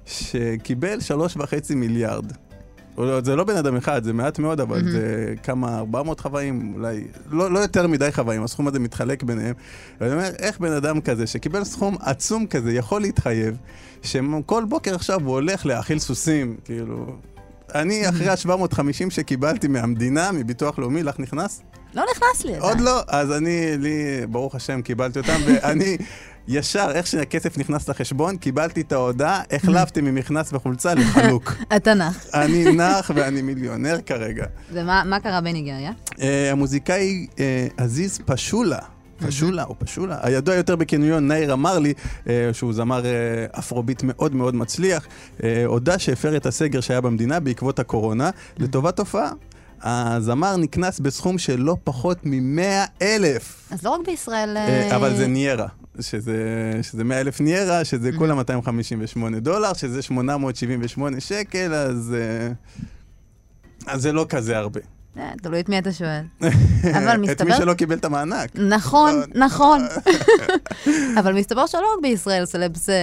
[0.05, 2.25] שקיבל שלוש וחצי מיליארד,
[3.23, 7.51] זה לא בן אדם אחד, זה מעט מאוד, אבל זה כמה, 400 חוואים, אולי, לא,
[7.51, 9.53] לא יותר מדי חוואים, הסכום הזה מתחלק ביניהם.
[10.01, 13.57] ואני אומר, איך בן אדם כזה, שקיבל סכום עצום כזה, יכול להתחייב,
[14.01, 17.15] שכל בוקר עכשיו הוא הולך להאכיל סוסים, כאילו...
[17.75, 21.61] אני, אחרי ה-750 שקיבלתי מהמדינה, מביטוח לאומי, לך נכנס?
[21.93, 22.57] לא נכנס לי.
[22.57, 25.97] עוד לא, אז אני, לי, ברוך השם, קיבלתי אותם, ואני
[26.47, 31.53] ישר, איך שהכסף נכנס לחשבון, קיבלתי את ההודעה, החלפתי ממכנס וחולצה לחלוק.
[31.75, 32.25] אתה נח.
[32.33, 34.45] אני נח ואני מיליונר כרגע.
[34.71, 35.91] ומה מה קרה בניגריה?
[36.21, 38.79] אה, המוזיקאי אה, עזיז פשולה.
[39.17, 41.93] פשולה או פשולה, הידוע יותר בכינויו נאיר אמר לי,
[42.29, 43.03] אה, שהוא זמר
[43.59, 45.07] אפרוביט מאוד מאוד מצליח,
[45.65, 49.31] הודה שהפר את הסגר שהיה במדינה בעקבות הקורונה, לטובת תופעה.
[49.85, 53.69] הזמר נקנס בסכום של לא פחות מ-100 אלף.
[53.71, 54.57] אז לא רק בישראל...
[54.57, 55.67] אה, אה, אבל זה ניירה,
[55.99, 56.35] שזה,
[56.81, 62.51] שזה 100 אלף ניירה, שזה כולה 258 דולר, שזה 878 שקל, אז, אה,
[63.93, 64.94] אז זה לא כזה הרבה.
[65.17, 66.21] אה, תלוי את מי אתה שואל.
[66.97, 67.57] אבל את מי מסתבר...
[67.57, 68.49] שלא קיבל את המענק.
[68.55, 69.81] נכון, נכון.
[71.19, 72.95] אבל מסתבר שלא רק בישראל סלבס אה,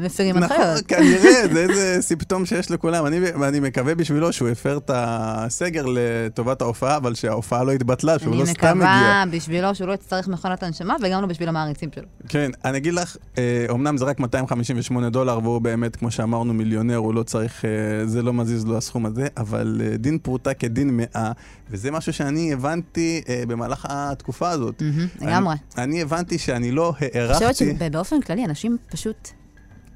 [0.00, 0.86] מפרים נכון, הנחיות.
[0.86, 3.06] כנראה, זה איזה סימפטום שיש לכולם.
[3.06, 8.32] אני, ואני מקווה בשבילו שהוא הפר את הסגר לטובת ההופעה, אבל שההופעה לא התבטלה, שהוא
[8.32, 8.74] אני לא סתם הגיע.
[8.74, 12.04] מקווה בשבילו שהוא לא יצטרך מכונת הנשמה, וגם לא בשביל המעריצים שלו.
[12.28, 16.96] כן, אני אגיד לך, אה, אומנם זה רק 258 דולר, והוא באמת, כמו שאמרנו, מיליונר,
[16.96, 17.64] הוא לא צריך,
[18.04, 21.32] זה לא מזיז לו הסכום הזה, אבל דין פרוטה כדין מאה,
[21.70, 24.82] וזה משהו שאני הבנתי אה, במהלך התקופה הזאת.
[25.20, 25.56] לגמרי.
[25.76, 29.28] אני, אני הבנתי שאני לא אני חושבת הערכתי, שבאופן כללי אנשים פשוט...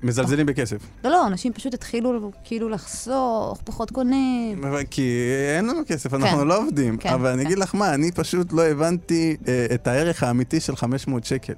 [0.02, 0.76] מזלזלים בכסף.
[1.04, 4.64] לא, לא, אנשים פשוט התחילו כאילו לחסוך, פחות קונים.
[4.90, 5.12] כי
[5.56, 6.96] אין לנו כסף, אנחנו לא עובדים.
[6.96, 7.46] כן, אבל אני כן.
[7.46, 11.52] אגיד לך מה, אני פשוט לא הבנתי אה, את הערך האמיתי של 500 שקל.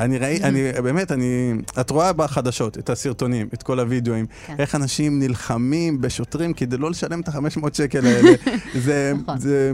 [0.00, 1.52] אני ראי, אני, באמת, אני...
[1.80, 4.54] את רואה בחדשות את הסרטונים, את כל הוידאוים, כן.
[4.58, 8.30] איך אנשים נלחמים בשוטרים כדי לא לשלם את ה-500 שקל האלה.
[8.84, 9.12] זה...
[9.22, 9.38] נכון.
[9.38, 9.72] זה...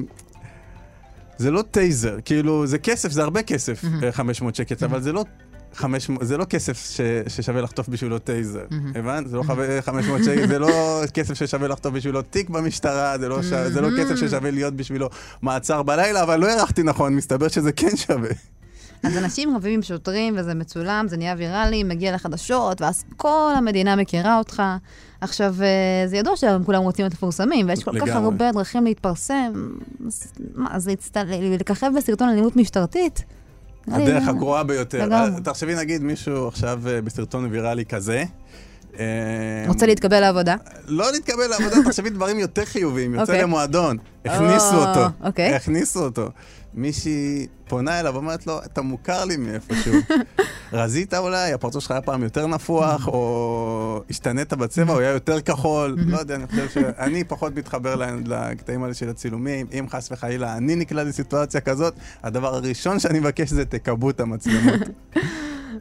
[1.38, 5.24] זה לא טייזר, כאילו, זה כסף, זה הרבה כסף, אה, 500 שקל, אבל זה לא...
[5.74, 9.28] 500, זה לא כסף ש, ששווה לחטוף בשבילו טייזר, הבנת?
[9.28, 10.68] זה לא חווה 500 שקל, זה לא
[11.14, 15.08] כסף ששווה לחטוף בשבילו תיק במשטרה, זה לא, ש, זה לא כסף ששווה להיות בשבילו
[15.42, 18.30] מעצר בלילה, אבל לא הערכתי נכון, מסתבר שזה כן שווה.
[19.02, 23.96] אז אנשים רבים עם שוטרים, וזה מצולם, זה נהיה ויראלי, מגיע לחדשות, ואז כל המדינה
[23.96, 24.62] מכירה אותך.
[25.20, 28.24] עכשיו, אה, זה ידוע שהם כולם רוצים להיות מפורסמים, ויש כל כך לגמרי.
[28.24, 29.52] הרבה דרכים להתפרסם.
[30.06, 31.16] אז מה, זה יצט...
[31.60, 33.24] לככב בסרטון אלימות משטרתית?
[33.92, 35.06] הדרך הגרועה ביותר.
[35.06, 35.42] לגמרי.
[35.42, 38.24] תחשבי נגיד מישהו עכשיו אה, בסרטון ויראלי כזה.
[38.98, 39.04] אה,
[39.68, 40.56] רוצה להתקבל לעבודה?
[40.86, 43.42] לא להתקבל לעבודה, תחשבי דברים יותר חיוביים, יוצא אוקיי.
[43.42, 45.54] למועדון, הכניסו או, אותו, אוקיי.
[45.54, 46.30] הכניסו אותו.
[46.74, 49.94] מישהי פונה אליו, אומרת לו, אתה מוכר לי מאיפשהו.
[50.72, 55.96] רזית אולי, הפרצוף שלך היה פעם יותר נפוח, או השתנית בצבע, או היה יותר כחול,
[56.06, 59.66] לא יודע, אני חושב שאני פחות מתחבר לקטעים האלה של הצילומים.
[59.72, 64.80] אם חס וחלילה אני נקלע לסיטואציה כזאת, הדבר הראשון שאני מבקש זה תכבו את המצלמות.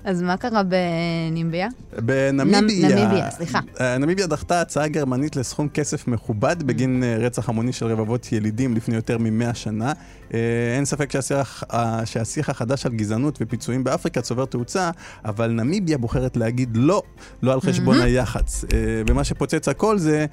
[0.04, 1.68] אז מה קרה בנימביה?
[2.02, 3.60] בנמיביה, נמ- נמיביה, סליחה.
[3.82, 8.76] אה, נמיביה דחתה הצעה גרמנית לסכום כסף מכובד בגין אה, רצח המוני של רבבות ילידים
[8.76, 9.94] לפני יותר מ-100 שנה.
[10.34, 10.40] אה,
[10.76, 14.92] אין ספק שהשיח, אה, שהשיח החדש על גזענות ופיצויים באפריקה צובר תאוצה,
[15.26, 17.04] אבל נמיביה בוחרת להגיד לא,
[17.42, 18.64] לא על חשבון היח"צ.
[18.64, 20.26] אה, ומה שפוצץ הכל זה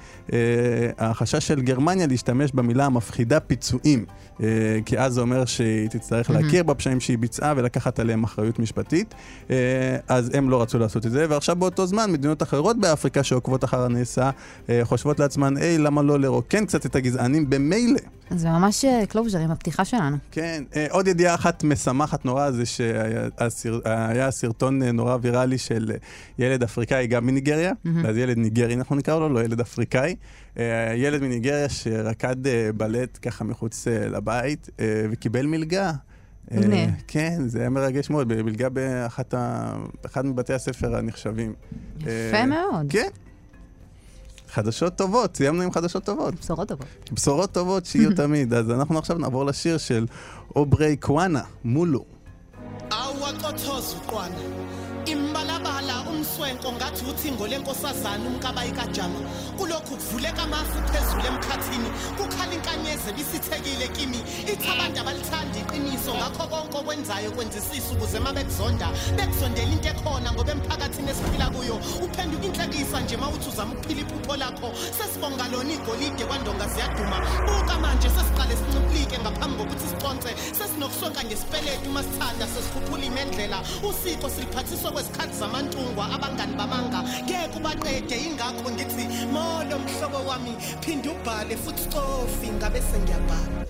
[0.97, 4.05] החשש של גרמניה להשתמש במילה המפחידה פיצויים.
[4.85, 9.15] כי אז זה אומר שהיא תצטרך להכיר בפשעים שהיא ביצעה ולקחת עליהם אחריות משפטית.
[10.07, 13.81] אז הם לא רצו לעשות את זה, ועכשיו באותו זמן מדינות אחרות באפריקה שעוקבות אחר
[13.81, 14.29] הנעשה,
[14.83, 17.99] חושבות לעצמן, היי, למה לא לרוקן קצת את הגזענים במילא?
[18.29, 20.17] זה ממש closure עם הפתיחה שלנו.
[20.31, 25.97] כן, אה, עוד ידיעה אחת משמחת נורא זה שהיה סרטון אה, נורא ויראלי של אה,
[26.45, 27.71] ילד אפריקאי גם מניגריה,
[28.07, 30.15] אז ילד ניגרי אנחנו נקרא לו, לא ילד אפריקאי.
[30.95, 32.35] ילד מניגריה שרקד
[32.77, 34.69] בלט ככה מחוץ לבית
[35.11, 35.91] וקיבל מלגה.
[37.07, 39.73] כן, זה היה מרגש מאוד, מלגה באחת ה-
[40.03, 41.53] באחד מבתי הספר הנחשבים.
[41.99, 42.85] יפה מאוד.
[42.89, 43.07] כן.
[44.55, 46.33] חדשות טובות, סיימנו עם חדשות טובות.
[46.35, 46.85] בשורות טובות.
[47.11, 48.53] בשורות טובות שיהיו תמיד.
[48.53, 50.05] אז אנחנו עכשיו נעבור לשיר של
[50.55, 52.05] אוברי קוואנה, מולו.
[55.13, 56.04] imbalabala
[56.35, 59.19] umswenko ngathi uthingo lenkosazana umkabayi kajama
[59.57, 64.19] kulokhu kuvuleka amafu phezulu emkhathini kukhala inkanyezi ebisithekile kimi
[64.51, 70.51] ithi abantu abalithandi iqiniso ngakho konke okwenzayo kwenzisisa ukuze uma bekuzonda bekuzondela into ekhona ngoba
[70.51, 74.67] emphakathini esiphila kuyo uphenduka inhlekisa nje uma uthi uzama ukuphila iphupho lakho.
[74.97, 77.17] Sesibonga lona igolide kwandonga ziyaduma
[77.47, 84.91] buka manje sesiqale sinciplike ngaphambi kokuthi siconse sesinokusonka ngesipeletu uma sithanda sesikhuphula imendlela usiko siliphathiswa
[84.91, 86.99] kwezikhathi zamantungwa abangani bamanga.
[87.23, 93.65] Ngeke ubaqede ingakho ngithi molo mhlobo wami phinde ubhale futhi cofi ngabe sengiyabhala.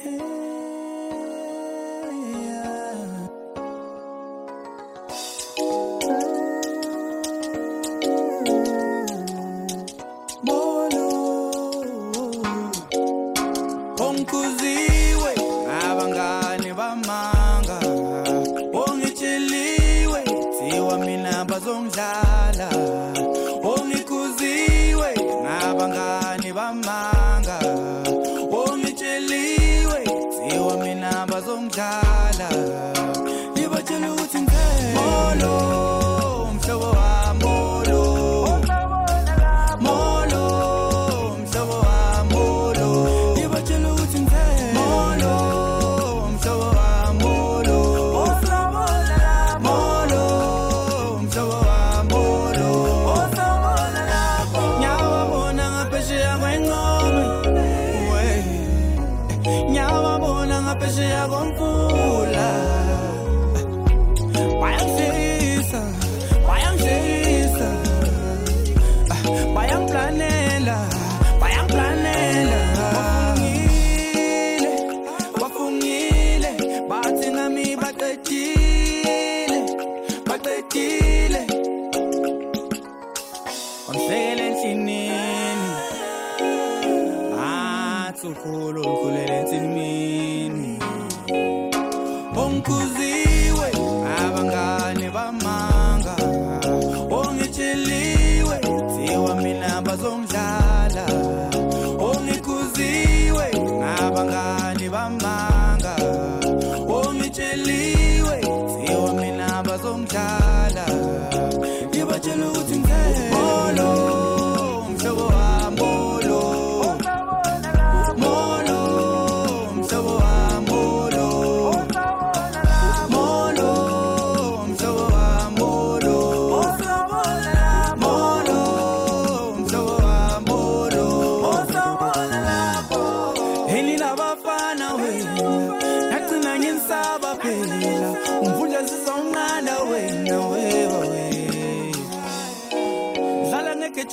[0.00, 0.59] Onkuziwe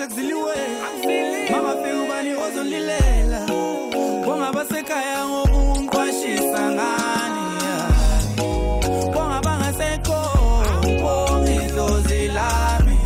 [0.07, 0.55] akuziliwe
[1.51, 3.39] mangafika ubani ozondilela
[4.25, 7.43] bongabasekhaya ngoba ungiqwashisa ngani
[9.13, 10.19] bongabangasekho
[11.43, 12.97] ngizozilami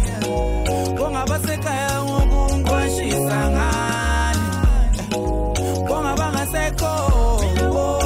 [0.97, 4.47] bongabasekhaya ngoba ungiqwashisa ngani?
[5.87, 6.93] Bongabangasekho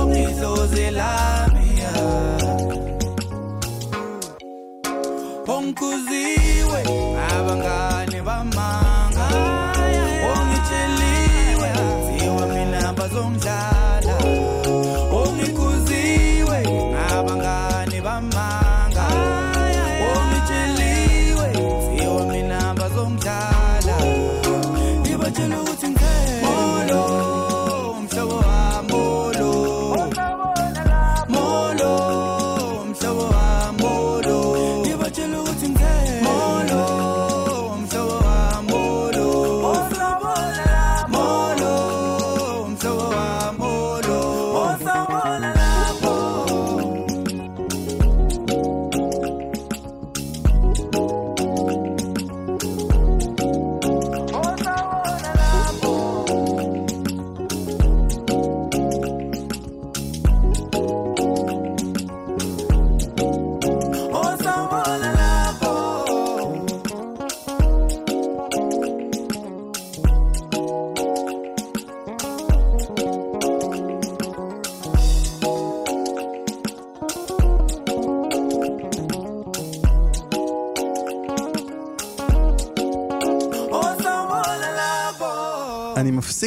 [0.08, 1.68] ngizozilami
[5.54, 6.80] onkuziwe
[7.36, 7.95] abangani.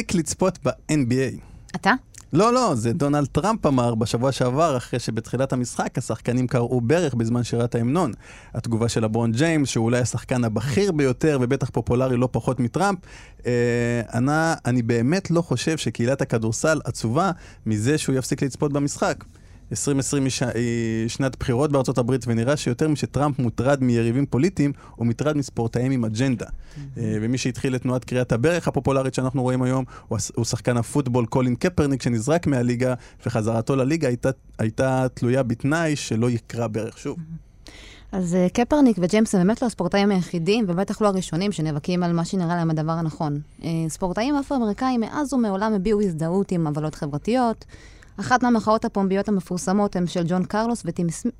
[0.09, 1.39] מפסיק לצפות ב-NBA.
[1.75, 1.93] אתה?
[2.33, 7.43] לא, לא, זה דונלד טראמפ אמר בשבוע שעבר, אחרי שבתחילת המשחק השחקנים כרעו ברך בזמן
[7.43, 8.11] שירת ההמנון.
[8.53, 12.99] התגובה של לברון ג'יימס, שהוא אולי השחקן הבכיר ביותר ובטח פופולרי לא פחות מטראמפ,
[13.45, 17.31] אה, ענה, אני באמת לא חושב שקהילת הכדורסל עצובה
[17.65, 19.23] מזה שהוא יפסיק לצפות במשחק.
[19.71, 25.37] 2020 היא היא שנת בחירות בארצות הברית, ונראה שיותר משטראמפ מוטרד מיריבים פוליטיים, הוא מוטרד
[25.37, 26.45] מספורטאים עם אג'נדה.
[26.97, 31.55] אה, ומי שהתחיל את תנועת קריאת הברך הפופולרית שאנחנו רואים היום, הוא שחקן הפוטבול קולין
[31.55, 32.93] קפרניק, שנזרק מהליגה,
[33.25, 37.17] וחזרתו לליגה הייתה, הייתה תלויה בתנאי שלא יקרא ברך שוב.
[38.11, 42.25] אז אה, קפרניק וג'יימס הם באמת לא הספורטאים היחידים, ובטח לא הראשונים שנאבקים על מה
[42.25, 43.39] שנראה להם הדבר הנכון.
[43.63, 47.65] אה, ספורטאים אפרו-אמריקאים מאז ומעולם הביעו הזדהות עם עוולות חברתיות.
[48.19, 50.83] אחת מהמחאות הפומביות המפורסמות הן של ג'ון קרלוס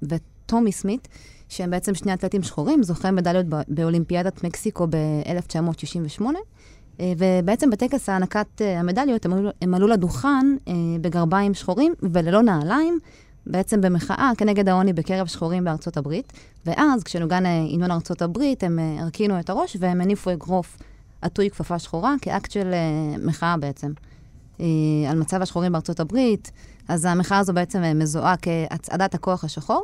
[0.01, 1.07] וטומי סמית,
[1.49, 6.23] שהם בעצם שני אתלטים שחורים, זוכי מדליות באולימפיאדת מקסיקו ב-1968.
[6.99, 12.41] אה, ובעצם בטקס הענקת אה, המדליות הם עלו, הם עלו לדוכן אה, בגרביים שחורים וללא
[12.41, 12.99] נעליים,
[13.47, 16.33] בעצם במחאה כנגד העוני בקרב שחורים בארצות הברית.
[16.65, 20.77] ואז, כשנוגן המנון ארצות הברית, הם הרכינו את הראש והם הניפו אגרוף
[21.21, 23.91] עטוי כפפה שחורה, כאקט של אה, מחאה בעצם.
[24.61, 26.51] אה, על מצב השחורים בארצות הברית,
[26.87, 29.83] אז המחאה הזו בעצם אה, מזוהה כהצעדת הכוח השחור,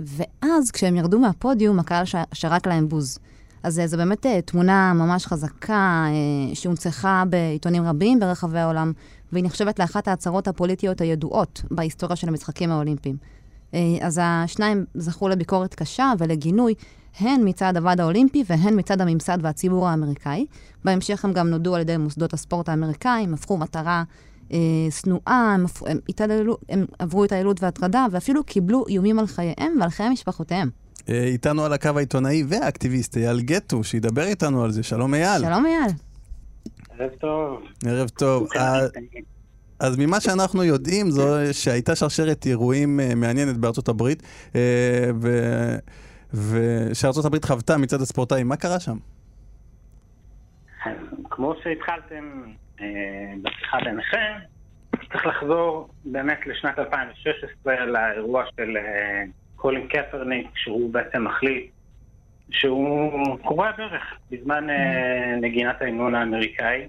[0.00, 3.18] ואז כשהם ירדו מהפודיום, הקהל ש- שרק להם בוז.
[3.62, 6.06] אז אה, זו באמת תמונה ממש חזקה,
[6.54, 8.92] שהונצחה בעיתונים רבים ברחבי העולם,
[9.32, 13.16] והיא נחשבת לאחת ההצהרות הפוליטיות הידועות בהיסטוריה של המשחקים האולימפיים.
[14.00, 16.74] אז השניים זכו לביקורת קשה ולגינוי,
[17.18, 20.46] הן מצד הוועד האולימפי והן מצד הממסד והציבור האמריקאי.
[20.84, 24.02] בהמשך הם גם נודעו על ידי מוסדות הספורט האמריקאים, הפכו מטרה
[24.52, 24.58] אה,
[24.90, 29.90] שנואה, הם, הפ- הם, התעללו, הם עברו התעללות והטרדה, ואפילו קיבלו איומים על חייהם ועל
[29.90, 30.70] חיי משפחותיהם.
[31.08, 34.82] אה, איתנו על הקו העיתונאי והאקטיביסט אייל גטו, שידבר איתנו על זה.
[34.82, 35.42] שלום אייל.
[35.42, 35.90] שלום אייל.
[36.98, 37.58] ערב טוב.
[37.84, 38.48] ערב טוב.
[38.56, 38.86] אה,
[39.80, 44.22] אז ממה שאנחנו יודעים זו שהייתה שרשרת אירועים אה, מעניינת בארצות הברית,
[44.54, 44.60] אה,
[45.22, 45.76] ו-
[46.36, 48.48] ושארצות הברית חוותה מצד הספורטאים.
[48.48, 48.96] מה קרה שם?
[51.30, 52.42] כמו שהתחלתם
[52.80, 52.86] אה,
[53.42, 54.32] בשיחה ביניכם,
[55.12, 59.22] צריך לחזור באמת לשנת 2016 לאירוע של אה,
[59.56, 61.70] קולין קפרניק, שהוא בעצם מחליט
[62.50, 66.88] שהוא קורע ברך בזמן אה, נגינת ההמנון האמריקאי.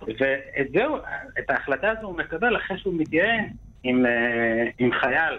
[0.00, 0.96] ואת זהו,
[1.38, 3.44] את ההחלטה הזו הוא מקבל אחרי שהוא מתייעץ
[3.82, 4.04] עם,
[4.78, 5.38] עם חייל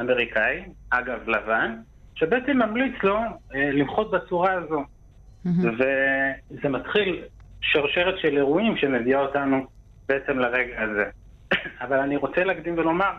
[0.00, 1.76] אמריקאי, אגב לבן,
[2.18, 3.18] שבעצם ממליץ לו
[3.54, 4.84] אה, למחות בצורה הזו.
[5.78, 7.22] וזה מתחיל
[7.60, 9.66] שרשרת של אירועים שמביאה אותנו
[10.08, 11.04] בעצם לרגע הזה.
[11.84, 13.10] אבל אני רוצה להקדים ולומר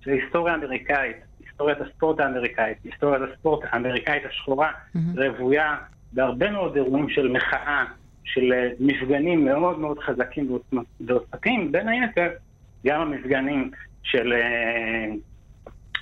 [0.00, 4.70] שהיסטוריה אמריקאית, היסטוריית הספורט האמריקאית, היסטוריית הספורט האמריקאית השחורה,
[5.16, 5.76] רוויה
[6.12, 7.84] בהרבה מאוד אירועים של מחאה,
[8.24, 12.28] של אה, מפגנים מאוד מאוד חזקים ועוצמ- ועוצמתיים, בין היתר
[12.86, 13.70] גם המפגנים
[14.02, 15.06] של, אה,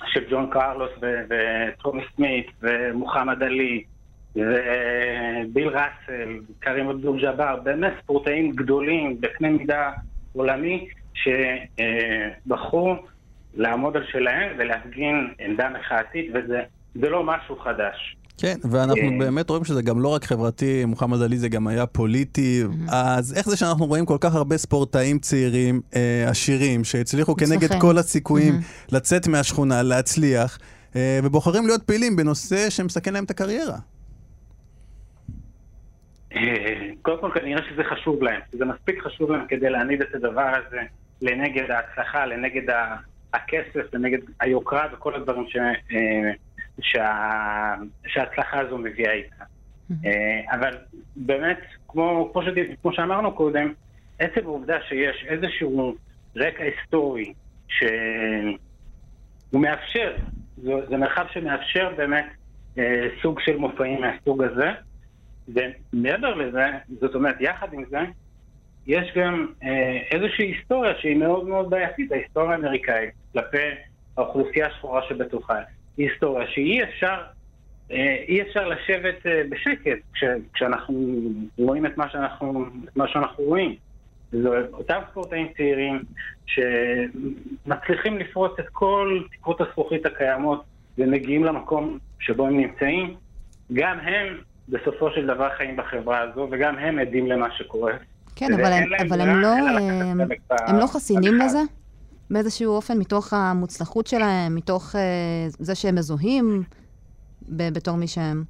[0.05, 3.83] של ג'ון קרלוס ו- וטומי סמית ומוחמד עלי
[4.35, 9.91] וביל ראסל, קרים אבדול ג'אבר, באמת ספורטאים גדולים בקנה מידה
[10.33, 12.95] עולמי שבחרו
[13.53, 16.63] לעמוד על שלהם ולהפגין עמדה מחאתית וזה
[16.95, 18.15] זה לא משהו חדש.
[18.41, 19.17] כן, ואנחנו אה.
[19.19, 22.63] באמת רואים שזה גם לא רק חברתי, מוחמד עלי זה גם היה פוליטי.
[22.91, 27.81] אז איך זה שאנחנו רואים כל כך הרבה ספורטאים צעירים, אה, עשירים, שהצליחו כנגד.
[27.81, 28.53] כל הסיכויים
[28.91, 30.59] לצאת מהשכונה, להצליח,
[30.95, 33.77] אה, ובוחרים להיות פעילים בנושא שמסכן להם את הקריירה?
[36.35, 40.51] אה, קודם כל כנראה שזה חשוב להם, זה מספיק חשוב להם כדי להעמיד את הדבר
[40.55, 40.81] הזה
[41.21, 42.73] לנגד ההצלחה, לנגד
[43.33, 45.57] הכסף, לנגד היוקרה וכל הדברים ש,
[46.81, 47.75] שה,
[48.07, 49.43] שההצלחה הזו מביאה איתה.
[50.05, 50.77] אה, אבל
[51.15, 52.53] באמת, כמו, כמו, שד...
[52.81, 53.73] כמו שאמרנו קודם,
[54.19, 55.95] עצם העובדה שיש איזשהו
[56.35, 57.33] רקע היסטורי
[57.67, 60.15] שהוא מאפשר,
[60.57, 62.25] זה, זה מרחב שמאפשר באמת
[62.77, 64.71] אה, סוג של מופעים מהסוג הזה,
[65.47, 66.65] ומעבר לזה,
[66.99, 67.99] זאת אומרת, יחד עם זה,
[68.87, 73.57] יש גם אה, איזושהי היסטוריה שהיא מאוד מאוד בעייתית, ההיסטוריה האמריקאית, כלפי
[74.17, 75.59] האוכלוסייה השחורה שבתוכה.
[75.99, 77.21] היסטוריה שאי אפשר,
[77.91, 80.23] אה, אי אפשר לשבת אה, בשקט כש,
[80.53, 81.19] כשאנחנו
[81.57, 83.75] רואים את מה שאנחנו, את מה שאנחנו רואים.
[84.31, 86.03] זה אותם ספורטאים צעירים
[86.45, 90.63] שמצליחים לפרוץ את כל תקרות הזכוכית הקיימות
[90.97, 93.15] ומגיעים למקום שבו הם נמצאים,
[93.73, 94.37] גם הם
[94.69, 97.93] בסופו של דבר חיים בחברה הזו, וגם הם עדים למה שקורה.
[98.35, 101.33] כן, אבל הם, אבל הם לא, הם, ב- הם לא חסינים.
[101.35, 101.59] לזה?
[102.31, 105.01] באיזשהו אופן, מתוך המוצלחות שלהם, מתוך אה,
[105.49, 106.63] זה שהם מזוהים
[107.49, 108.43] ב- בתור מי שהם.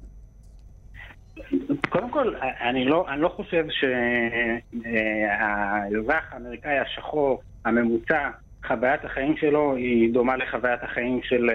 [1.88, 3.64] קודם כל, אני לא, אני לא חושב
[4.72, 8.30] שהאזרח האמריקאי השחור, הממוצע,
[8.66, 11.48] חוויית החיים שלו היא דומה לחוויית החיים של,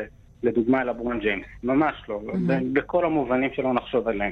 [0.43, 1.45] לדוגמה, לברון ג'יימס.
[1.63, 2.21] ממש לא.
[2.47, 4.31] ב- בכל המובנים שלא נחשוב עליהם.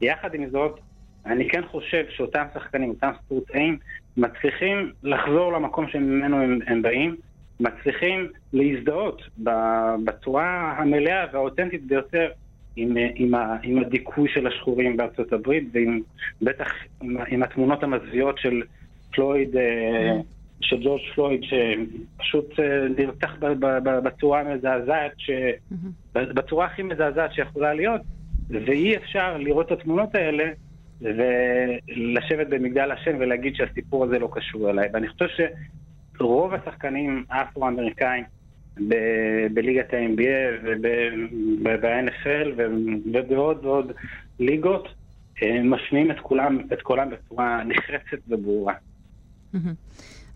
[0.00, 0.80] יחד עם זאת,
[1.26, 3.78] אני כן חושב שאותם שחקנים, אותם ספורטאים,
[4.16, 7.16] מצליחים לחזור למקום שממנו הם, הם באים,
[7.60, 9.22] מצליחים להזדהות
[10.04, 12.28] בצורה המלאה והאותנטית ביותר
[12.76, 16.00] עם, עם, ה, עם הדיכוי של השחורים בארצות הברית, ועם
[16.42, 18.62] בטח עם, עם התמונות המזוויעות של
[19.12, 20.20] פלויד, אה,
[20.60, 23.36] של ג'ורג' פלויד, שפשוט אה, נרצח
[24.02, 25.30] בצורה המזעזעת, ש...
[26.14, 28.00] בצורה הכי מזעזעת שיכולה להיות,
[28.50, 30.44] ואי אפשר לראות את התמונות האלה
[31.00, 34.88] ולשבת במגדל השן ולהגיד שהסיפור הזה לא קשור אליי.
[34.92, 35.26] ואני חושב
[36.18, 38.24] שרוב השחקנים האפרו-אמריקאים
[39.54, 40.66] בליגת ה-NBA
[41.64, 42.48] וב-NFL
[43.12, 43.92] ובעוד ועוד
[44.38, 44.88] ליגות
[45.42, 48.74] אה, משמיעים את כולם, את קולם בצורה נחרצת וברורה.
[49.52, 49.74] מהמם.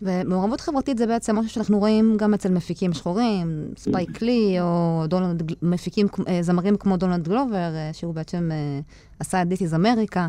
[0.01, 5.51] ומעורבות חברתית זה בעצם משהו שאנחנו רואים גם אצל מפיקים שחורים, ספייק לי, או דונלד,
[5.61, 8.79] מפיקים, אה, זמרים כמו דונלד גלובר, אה, שהוא בעצם אה,
[9.19, 10.27] עשה את is אמריקה.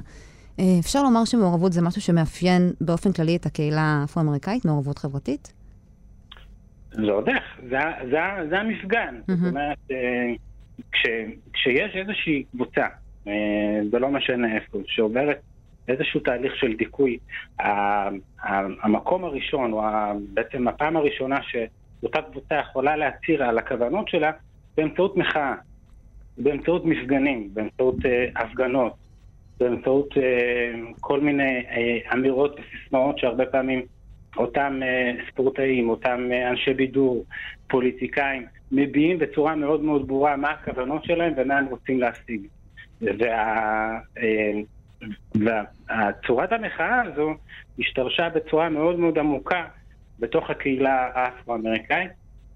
[0.81, 5.53] אפשר לומר שמעורבות זה משהו שמאפיין באופן כללי את הקהילה האפרו-אמריקאית, מעורבות חברתית?
[6.91, 7.79] זה עוד איך, זה,
[8.11, 9.15] זה, זה המפגן.
[9.27, 9.79] זאת אומרת,
[10.93, 11.07] כש,
[11.53, 12.87] כשיש איזושהי קבוצה,
[13.91, 15.41] זה לא משנה איפה, שעוברת
[15.89, 17.19] איזשהו תהליך של דיכוי,
[18.83, 19.83] המקום הראשון, או
[20.35, 24.31] בעצם הפעם הראשונה שאותה קבוצה יכולה להצהיר על הכוונות שלה,
[24.77, 25.55] באמצעות מחאה,
[26.39, 28.93] באמצעות מפגנים, באמצעות אה, הפגנות,
[29.61, 33.83] באמצעות אה, כל מיני אה, אמירות וסיסמאות שהרבה פעמים
[34.37, 37.25] אותם אה, ספורטאים, אותם אה, אנשי בידור,
[37.69, 42.41] פוליטיקאים, מביעים בצורה מאוד מאוד ברורה מה הכוונות שלהם ומה הם רוצים להשיג.
[43.01, 44.53] וה, אה,
[45.35, 47.35] והצורת המחאה הזו
[47.79, 49.65] השתרשה בצורה מאוד מאוד עמוקה
[50.19, 52.11] בתוך הקהילה האפרו-אמריקאית.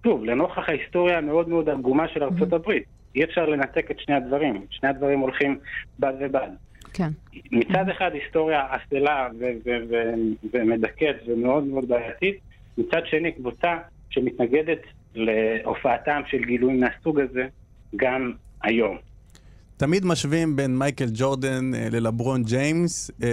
[0.05, 2.85] שוב, לנוכח ההיסטוריה המאוד מאוד עגומה של ארצות הברית.
[3.15, 5.59] אי אפשר לנתק את שני הדברים, שני הדברים הולכים
[5.99, 6.49] בד בבד.
[6.93, 7.09] כן.
[7.53, 9.29] מצד אחד היסטוריה אפלה
[10.53, 12.39] ומדכאת ומאוד מאוד בעייתית,
[12.79, 13.79] מצד שני קבוצה
[14.11, 14.81] שמתנגדת
[15.15, 17.47] להופעתם של גילויים מהסוג הזה
[17.97, 18.33] גם
[18.63, 18.97] היום.
[19.81, 23.29] תמיד משווים בין מייקל ג'ורדן אה, ללברון ג'יימס, אה,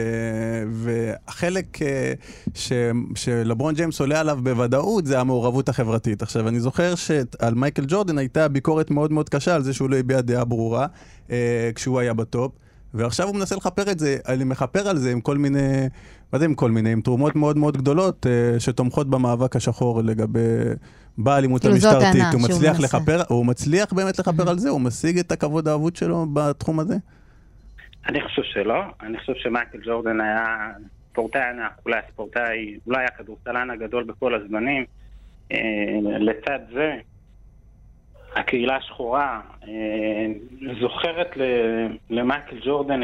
[0.72, 2.14] והחלק אה,
[2.54, 2.72] ש,
[3.16, 6.22] שלברון ג'יימס עולה עליו בוודאות זה המעורבות החברתית.
[6.22, 9.95] עכשיו, אני זוכר שעל מייקל ג'ורדן הייתה ביקורת מאוד מאוד קשה על זה שהוא לא
[9.95, 10.88] הביע דעה ברורה
[11.76, 12.52] כשהוא היה בטופ.
[12.93, 15.88] ועכשיו הוא מנסה לכפר את זה, אני מכפר על זה עם כל מיני,
[16.34, 18.26] מה זה עם כל מיני, עם תרומות מאוד מאוד גדולות
[18.60, 20.39] שתומכות במאבק השחור לגבי
[21.18, 22.22] באלימות כאילו, המשטרתית.
[22.34, 22.80] הוא מצליח.
[22.80, 24.70] לכפר, הוא מצליח באמת לכפר על זה?
[24.70, 26.95] הוא משיג את הכבוד האבוד שלו בתחום הזה?
[28.09, 30.45] אני חושב שלא, אני חושב שמייקל ג'ורדן היה
[31.11, 34.86] ספורטאי ענק, אולי הספורטאי, אולי הכדורסלן הגדול בכל הזמנים.
[35.51, 35.57] אה,
[36.20, 36.95] לצד זה,
[38.36, 40.26] הקהילה השחורה אה,
[40.82, 42.99] זוכרת ל- למייקל ג'ורדן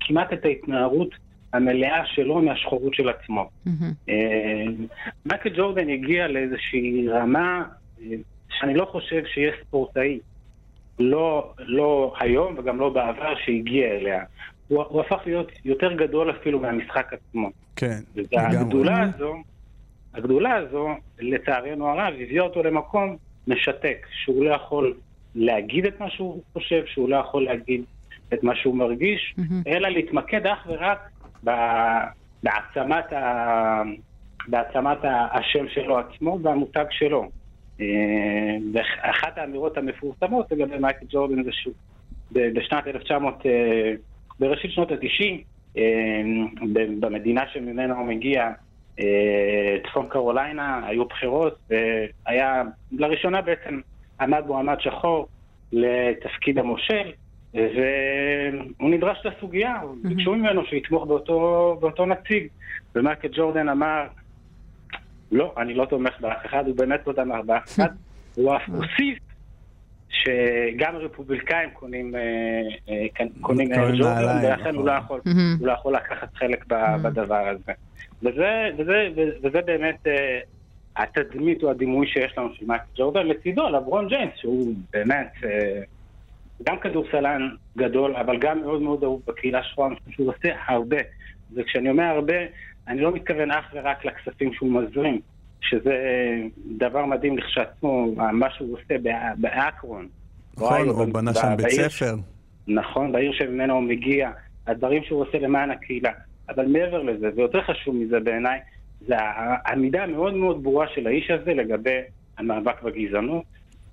[0.00, 1.10] כמעט את ההתנערות
[1.52, 3.50] המלאה שלו מהשחורות של עצמו.
[4.08, 4.64] אה,
[5.26, 7.62] מייקל ג'ורדן הגיע לאיזושהי רמה
[8.02, 8.06] אה,
[8.50, 10.18] שאני לא חושב שיש ספורטאי,
[10.98, 14.24] לא, לא היום וגם לא בעבר, שהגיע אליה.
[14.68, 17.50] הוא, הוא הפך להיות יותר גדול אפילו מהמשחק עצמו.
[17.76, 18.56] כן, לגמרי.
[18.56, 19.34] והגדולה הזו,
[20.14, 20.88] הגדולה הזו,
[21.18, 24.94] לצערנו הרב, הביאה אותו למקום משתק, שהוא לא יכול
[25.34, 27.82] להגיד את מה שהוא חושב, שהוא לא יכול להגיד
[28.34, 29.62] את מה שהוא מרגיש, מהמם.
[29.66, 31.10] אלא להתמקד אך ורק
[31.42, 33.82] בהעצמת, ה...
[34.48, 34.98] בהעצמת
[35.32, 37.28] השם שלו עצמו והמותג שלו.
[37.80, 41.74] אה, ואחת האמירות המפורסמות לגבי מייקל ג'ורדן זה שהוא
[42.32, 43.92] בשנת 1900, אה,
[44.40, 45.44] בראשית שנות ה-90,
[47.00, 48.50] במדינה שממנה הוא מגיע,
[49.00, 51.58] אה, צפון קרוליינה, היו בחירות,
[52.26, 52.62] והיה
[52.92, 53.80] לראשונה בעצם
[54.20, 55.28] עמד מועמד שחור
[55.72, 57.12] לתפקיד המושל,
[57.54, 62.46] והוא נדרש לסוגיה, ביקשו ממנו שיתמוך באותו, באותו נציג,
[62.94, 64.06] ומייקל ג'ורדן אמר,
[65.32, 67.88] לא, אני לא תומך באף אחד, הוא באמת לא תמך באף אחד,
[68.34, 69.18] הוא אף הוסיף
[70.10, 72.20] שגם הרפובליקאים קונים, אה,
[72.88, 73.68] אה, קונים
[73.98, 75.20] ג'ורדן, ולכן הוא לא נכון.
[75.24, 75.32] יכול.
[75.58, 76.64] הוא לא יכול לקחת חלק
[77.02, 77.72] בדבר הזה.
[78.22, 79.08] וזה, וזה,
[79.42, 80.40] וזה באמת אה,
[80.96, 85.80] התדמית או הדימוי שיש לנו של מייקל ג'ורדן, לצידו לברון ג'יימס, שהוא באמת אה,
[86.62, 87.48] גם כדורסלן
[87.78, 90.96] גדול, אבל גם מאוד מאוד אהוב בקהילה השחורה, אני חושב שהוא עושה הרבה.
[91.54, 92.34] וכשאני אומר הרבה,
[92.88, 95.20] אני לא מתכוון אך ורק לכספים שהוא מזרים,
[95.60, 95.96] שזה
[96.78, 100.08] דבר מדהים לכשעצמו, מה שהוא עושה בא- באקרון.
[100.56, 102.14] נכון, הוא בנה שם בית ספר.
[102.68, 104.30] נכון, בעיר שממנו הוא מגיע,
[104.66, 106.10] הדברים שהוא עושה למען הקהילה.
[106.48, 108.58] אבל מעבר לזה, ויותר חשוב מזה בעיניי,
[109.06, 111.98] זה העמידה המאוד מאוד ברורה של האיש הזה לגבי
[112.38, 113.42] המאבק בגזענות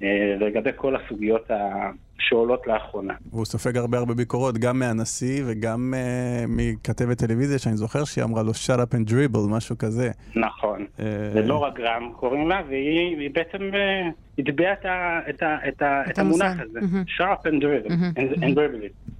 [0.03, 1.89] אה, ולגבי כל הסוגיות ה-
[2.19, 3.13] שעולות לאחרונה.
[3.31, 8.43] והוא סופג הרבה הרבה ביקורות, גם מהנשיא וגם uh, מכתבת טלוויזיה, שאני זוכר שהיא אמרה
[8.43, 10.11] לו shut up and dribble, משהו כזה.
[10.35, 10.85] נכון.
[11.33, 14.09] ולא רק גרם קוראים לה, והיא היא בעצם אה,
[14.39, 14.85] הטביעה את,
[15.29, 16.19] את, את, את.
[16.19, 17.03] המונח הזה, מהמם.
[17.17, 18.11] sharp and driven, מהמם.
[18.15, 19.11] and- and it.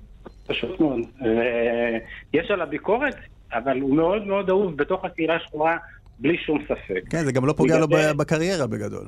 [0.48, 1.00] פשוט מאוד.
[1.26, 1.98] אה,
[2.34, 3.16] יש עליו ביקורת,
[3.54, 5.78] אבל הוא מאוד מאוד אהוב בתוך הקהילה השחורה,
[6.20, 7.02] בלי שום ספק.
[7.10, 7.88] כן, זה גם לא פוגע לו
[8.18, 9.06] בקריירה בגדול.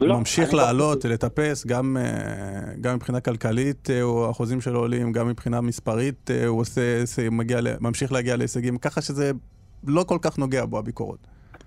[0.00, 2.04] לא, ממשיך לא לעלות, חושב- לטפס, גם, אה,
[2.80, 6.80] גם מבחינה כלכלית, אה, האחוזים שלו עולים, גם מבחינה מספרית, אה, הוא עושה,
[7.30, 9.30] מגיע, ממשיך להגיע להישגים, ככה שזה
[9.86, 11.18] לא כל כך נוגע בו, הביקורות.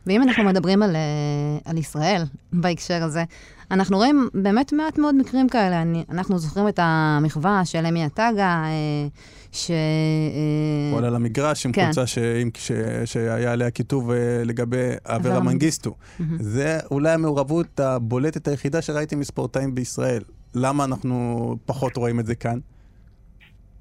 [0.08, 2.22] ואם אנחנו מדברים על, אה, על ישראל
[2.54, 3.24] בהקשר הזה,
[3.72, 5.82] אנחנו רואים באמת מעט מאוד מקרים כאלה.
[5.82, 9.08] אני, אנחנו זוכרים את המחווה של אמי עטגה, אה,
[9.52, 9.72] ש...
[9.72, 11.84] אה, הוא עלה למגרש עם כן.
[11.86, 12.20] חולצה ש-
[12.58, 12.72] ש-
[13.06, 14.12] שהיה עליה כיתוב
[14.46, 15.96] לגבי אברה מנגיסטו.
[16.40, 20.22] זה אולי המעורבות הבולטת היחידה שראיתי מספורטאים בישראל.
[20.56, 22.60] למה אנחנו פחות רואים את זה כאן?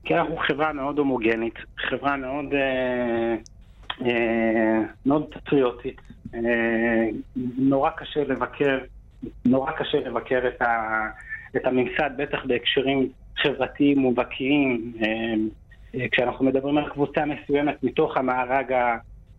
[0.04, 1.54] כי אנחנו חברה מאוד הומוגנית,
[1.88, 3.34] חברה מאוד, אה,
[5.06, 6.00] מאוד פטריוטית.
[6.34, 7.08] אה,
[7.58, 8.78] נורא קשה לבקר,
[9.44, 11.00] נורא קשה לבקר את, ה,
[11.56, 14.92] את הממסד, בטח בהקשרים חברתיים מובהקיים.
[15.02, 15.34] אה,
[15.94, 18.74] אה, כשאנחנו מדברים על קבוצה מסוימת מתוך המארג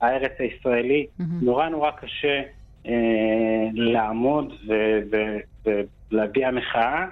[0.02, 1.40] הארץ הישראלי, מהמם.
[1.46, 2.42] נורא נורא קשה
[2.88, 4.54] אה, לעמוד
[6.12, 7.06] ולהביע מחאה.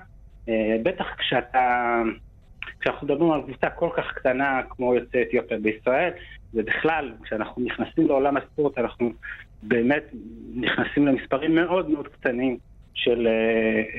[0.50, 1.96] אה, בטח כשאתה...
[2.80, 6.12] כשאנחנו מדברים על קבוצה כל כך קטנה כמו יוצאי אתיופיה בישראל,
[6.54, 9.12] ובכלל, כשאנחנו נכנסים לעולם הספורט, אנחנו
[9.64, 10.04] באמת
[10.56, 12.58] נכנסים למספרים מאוד מאוד קטנים
[12.94, 13.32] של, אה,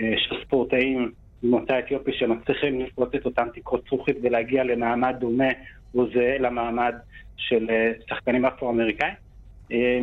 [0.03, 5.49] אה, של ספורטאים ממוצא אתיופי שמצליחים לפרוץ את אותן תקרות זכוכית ולהגיע למעמד דומה
[5.95, 6.95] או זהה למעמד
[7.37, 9.15] של אה, שחקנים אפרו-אמריקאים.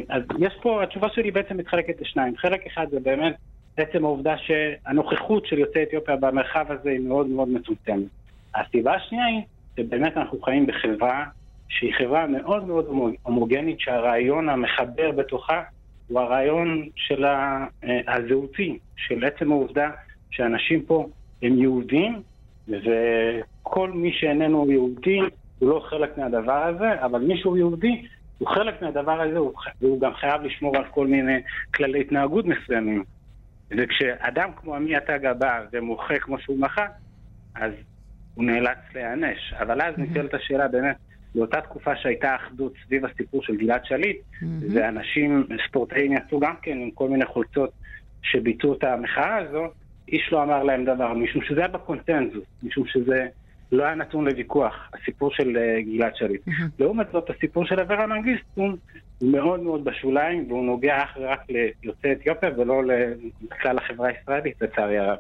[0.09, 2.37] אז יש פה, התשובה שלי בעצם מתחלקת לשניים.
[2.37, 3.35] חלק אחד זה באמת
[3.77, 8.07] עצם העובדה שהנוכחות של יוצאי אתיופיה במרחב הזה היא מאוד מאוד מצומצמת.
[8.55, 9.41] הסיבה השנייה היא
[9.77, 11.25] שבאמת אנחנו חיים בחברה
[11.70, 15.61] שהיא חברה מאוד מאוד הומו- הומוגנית, שהרעיון המחבר בתוכה
[16.07, 17.65] הוא הרעיון של אה,
[18.07, 19.89] הזהותי, של עצם העובדה
[20.32, 21.07] שאנשים פה
[21.41, 22.22] הם יהודים,
[22.68, 25.20] וכל מי שאיננו יהודי
[25.59, 28.05] הוא לא חלק מהדבר הזה, אבל מי שהוא יהודי
[28.38, 29.39] הוא חלק מהדבר הזה,
[29.82, 31.41] והוא גם חייב לשמור על כל מיני
[31.76, 33.03] כללי התנהגות מסוימים.
[33.72, 36.86] וכשאדם כמו עמי התגה בא ומוחה כמו שהוא מחה,
[37.55, 37.72] אז
[38.36, 39.53] הוא נאלץ להיענש.
[39.53, 40.95] אבל אז נשאלת השאלה באמת,
[41.38, 44.17] באותה תקופה שהייתה אחדות סביב הסיפור של גלעד שליט,
[44.73, 47.69] ואנשים, ספורטאים יצאו גם כן עם כל מיני חולצות
[48.21, 49.67] שביטאו את המחאה הזו,
[50.07, 53.27] איש לא אמר להם דבר, משום שזה היה בקונצנזוס, משום שזה
[53.71, 56.41] לא היה נתון לוויכוח, הסיפור של אה, גלעד שליט.
[56.79, 58.71] לעומת זאת, הסיפור של אברה מנגיסטו הוא
[59.21, 62.81] מאוד מאוד בשוליים, והוא נוגע אך ורק ליוצאי אתיופיה ולא
[63.51, 65.17] לכלל החברה הישראלית, לצערי הרב.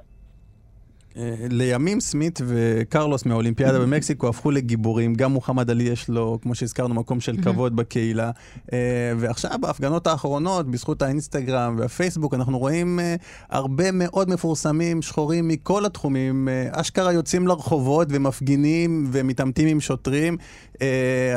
[1.17, 6.95] אה, לימים סמית וקרלוס מהאולימפיאדה במקסיקו הפכו לגיבורים, גם מוחמד עלי יש לו, כמו שהזכרנו,
[6.95, 8.31] מקום של כבוד בקהילה.
[8.73, 8.77] אה,
[9.17, 13.15] ועכשיו בהפגנות האחרונות, בזכות האינסטגרם והפייסבוק, אנחנו רואים אה,
[13.49, 20.37] הרבה מאוד מפורסמים שחורים מכל התחומים, אשכרה יוצאים לרחובות ומפגינים ומתעמתים עם שוטרים.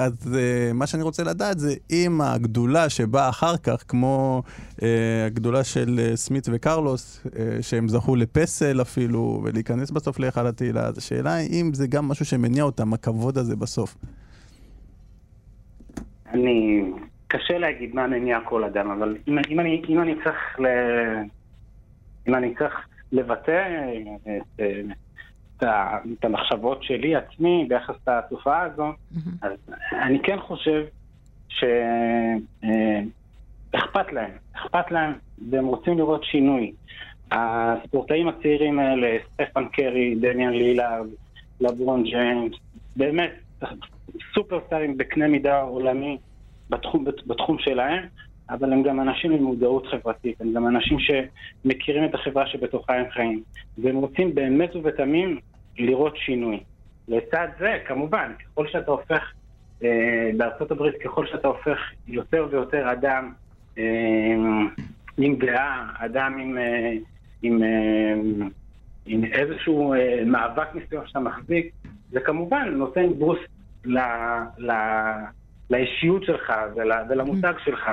[0.01, 0.13] אז
[0.75, 4.43] מה שאני רוצה לדעת זה אם הגדולה שבאה אחר כך, כמו
[5.27, 7.21] הגדולה של סמית וקרלוס,
[7.61, 12.25] שהם זכו לפסל אפילו, ולהיכנס בסוף להיכל התהילה, אז השאלה היא אם זה גם משהו
[12.25, 13.97] שמניע אותם, הכבוד הזה בסוף.
[16.33, 16.83] אני...
[17.31, 20.67] קשה להגיד מה מניע כל אדם, אבל אם, אם, אני, אם אני צריך ל...
[22.29, 22.75] אם אני צריך
[23.13, 23.65] לבטא
[24.27, 24.61] את,
[25.57, 25.65] את,
[26.19, 28.93] את המחשבות שלי עצמי ביחס לתופעה הזו,
[29.43, 29.53] אז
[29.93, 30.85] אני כן חושב
[31.49, 31.73] שאכפת
[34.13, 35.13] להם, אכפת להם,
[35.51, 36.73] והם רוצים לראות שינוי.
[37.33, 41.07] הספורטאים הצעירים האלה, סטפן קרי, דניאן לילארד,
[41.61, 42.53] לברון ג'יימס,
[42.97, 43.33] באמת
[44.35, 46.19] סופרסטארים בקנה מידה עולמי
[46.71, 48.07] בתחום, בתחום שלהם,
[48.51, 53.11] אבל הם גם אנשים עם מודעות חברתית, הם גם אנשים שמכירים את החברה שבתוכה הם
[53.11, 53.43] חיים,
[53.79, 55.39] והם רוצים באמת ובתמים
[55.79, 56.61] לראות שינוי.
[57.09, 59.33] לצד זה, כמובן, ככל שאתה הופך,
[59.85, 61.79] אה, בארצות הברית, ככל שאתה הופך
[62.09, 63.33] יותר ויותר אדם
[63.79, 63.85] אה,
[65.19, 66.93] עם דעה, אדם עם, אה,
[67.43, 68.15] עם, אה,
[69.07, 71.71] עם איזשהו אה, מאבק מסוים שאתה מחזיק,
[72.11, 73.43] זה כמובן נותן בוסט
[73.85, 73.99] ל,
[74.59, 74.73] ל,
[75.71, 77.91] לאישיות שלך ול, ולמותג שלך.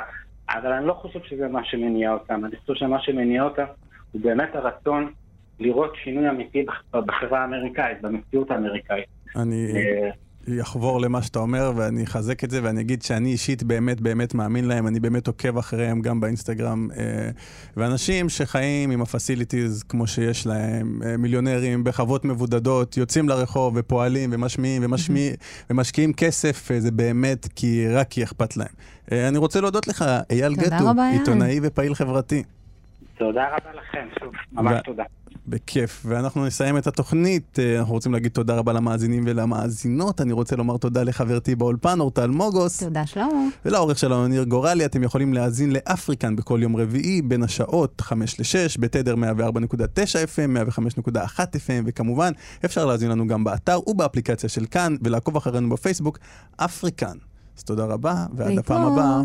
[0.50, 2.46] אבל אני לא חושב שזה מה שמניע אותם.
[2.46, 3.64] אני חושב שמה שמניע אותם
[4.12, 5.12] הוא באמת הרצון
[5.60, 9.06] לראות שינוי אמיתי בח- בחברה האמריקאית, במציאות האמריקאית.
[9.36, 10.10] אני אה,
[10.62, 14.66] אחבור למה שאתה אומר ואני אחזק את זה ואני אגיד שאני אישית באמת באמת מאמין
[14.66, 16.88] להם, אני באמת עוקב אחריהם גם באינסטגרם.
[16.98, 17.30] אה,
[17.78, 24.82] ואנשים שחיים עם הפסיליטיז כמו שיש להם, אה, מיליונרים בחוות מבודדות, יוצאים לרחוב ופועלים ומשמיעים
[24.86, 25.32] ומשמיע,
[25.70, 28.68] ומשקיעים כסף, אה, זה באמת כי רק כי אכפת להם.
[29.12, 31.10] אני רוצה להודות לך, אייל גטו, רבה.
[31.10, 32.44] עיתונאי ופעיל חברתי.
[33.20, 35.04] תודה רבה לכם, שוב, ממש ו- תודה.
[35.48, 36.04] בכיף.
[36.06, 37.60] ואנחנו נסיים את התוכנית.
[37.60, 40.22] אה, אנחנו רוצים להגיד תודה רבה למאזינים ולמאזינות.
[40.22, 42.84] אני רוצה לומר תודה לחברתי באולפן, אורטל מוגוס.
[42.84, 43.48] תודה, שלמה.
[43.66, 48.82] ולעורך שלנו ניר גורלי, אתם יכולים להאזין לאפריקן בכל יום רביעי בין השעות 5 ל-6
[48.82, 49.20] בתדר 104.9
[50.36, 50.70] FM,
[51.08, 52.32] 105.1 FM, וכמובן
[52.66, 56.20] אפשר להאזין לנו גם באתר ובאפליקציה של כאן, ולעקוב אחרינו בפייסבוק,
[56.58, 57.18] אפריקן.
[57.58, 58.82] אז תודה רבה, ועד הפעם.
[58.92, 59.22] הבאה.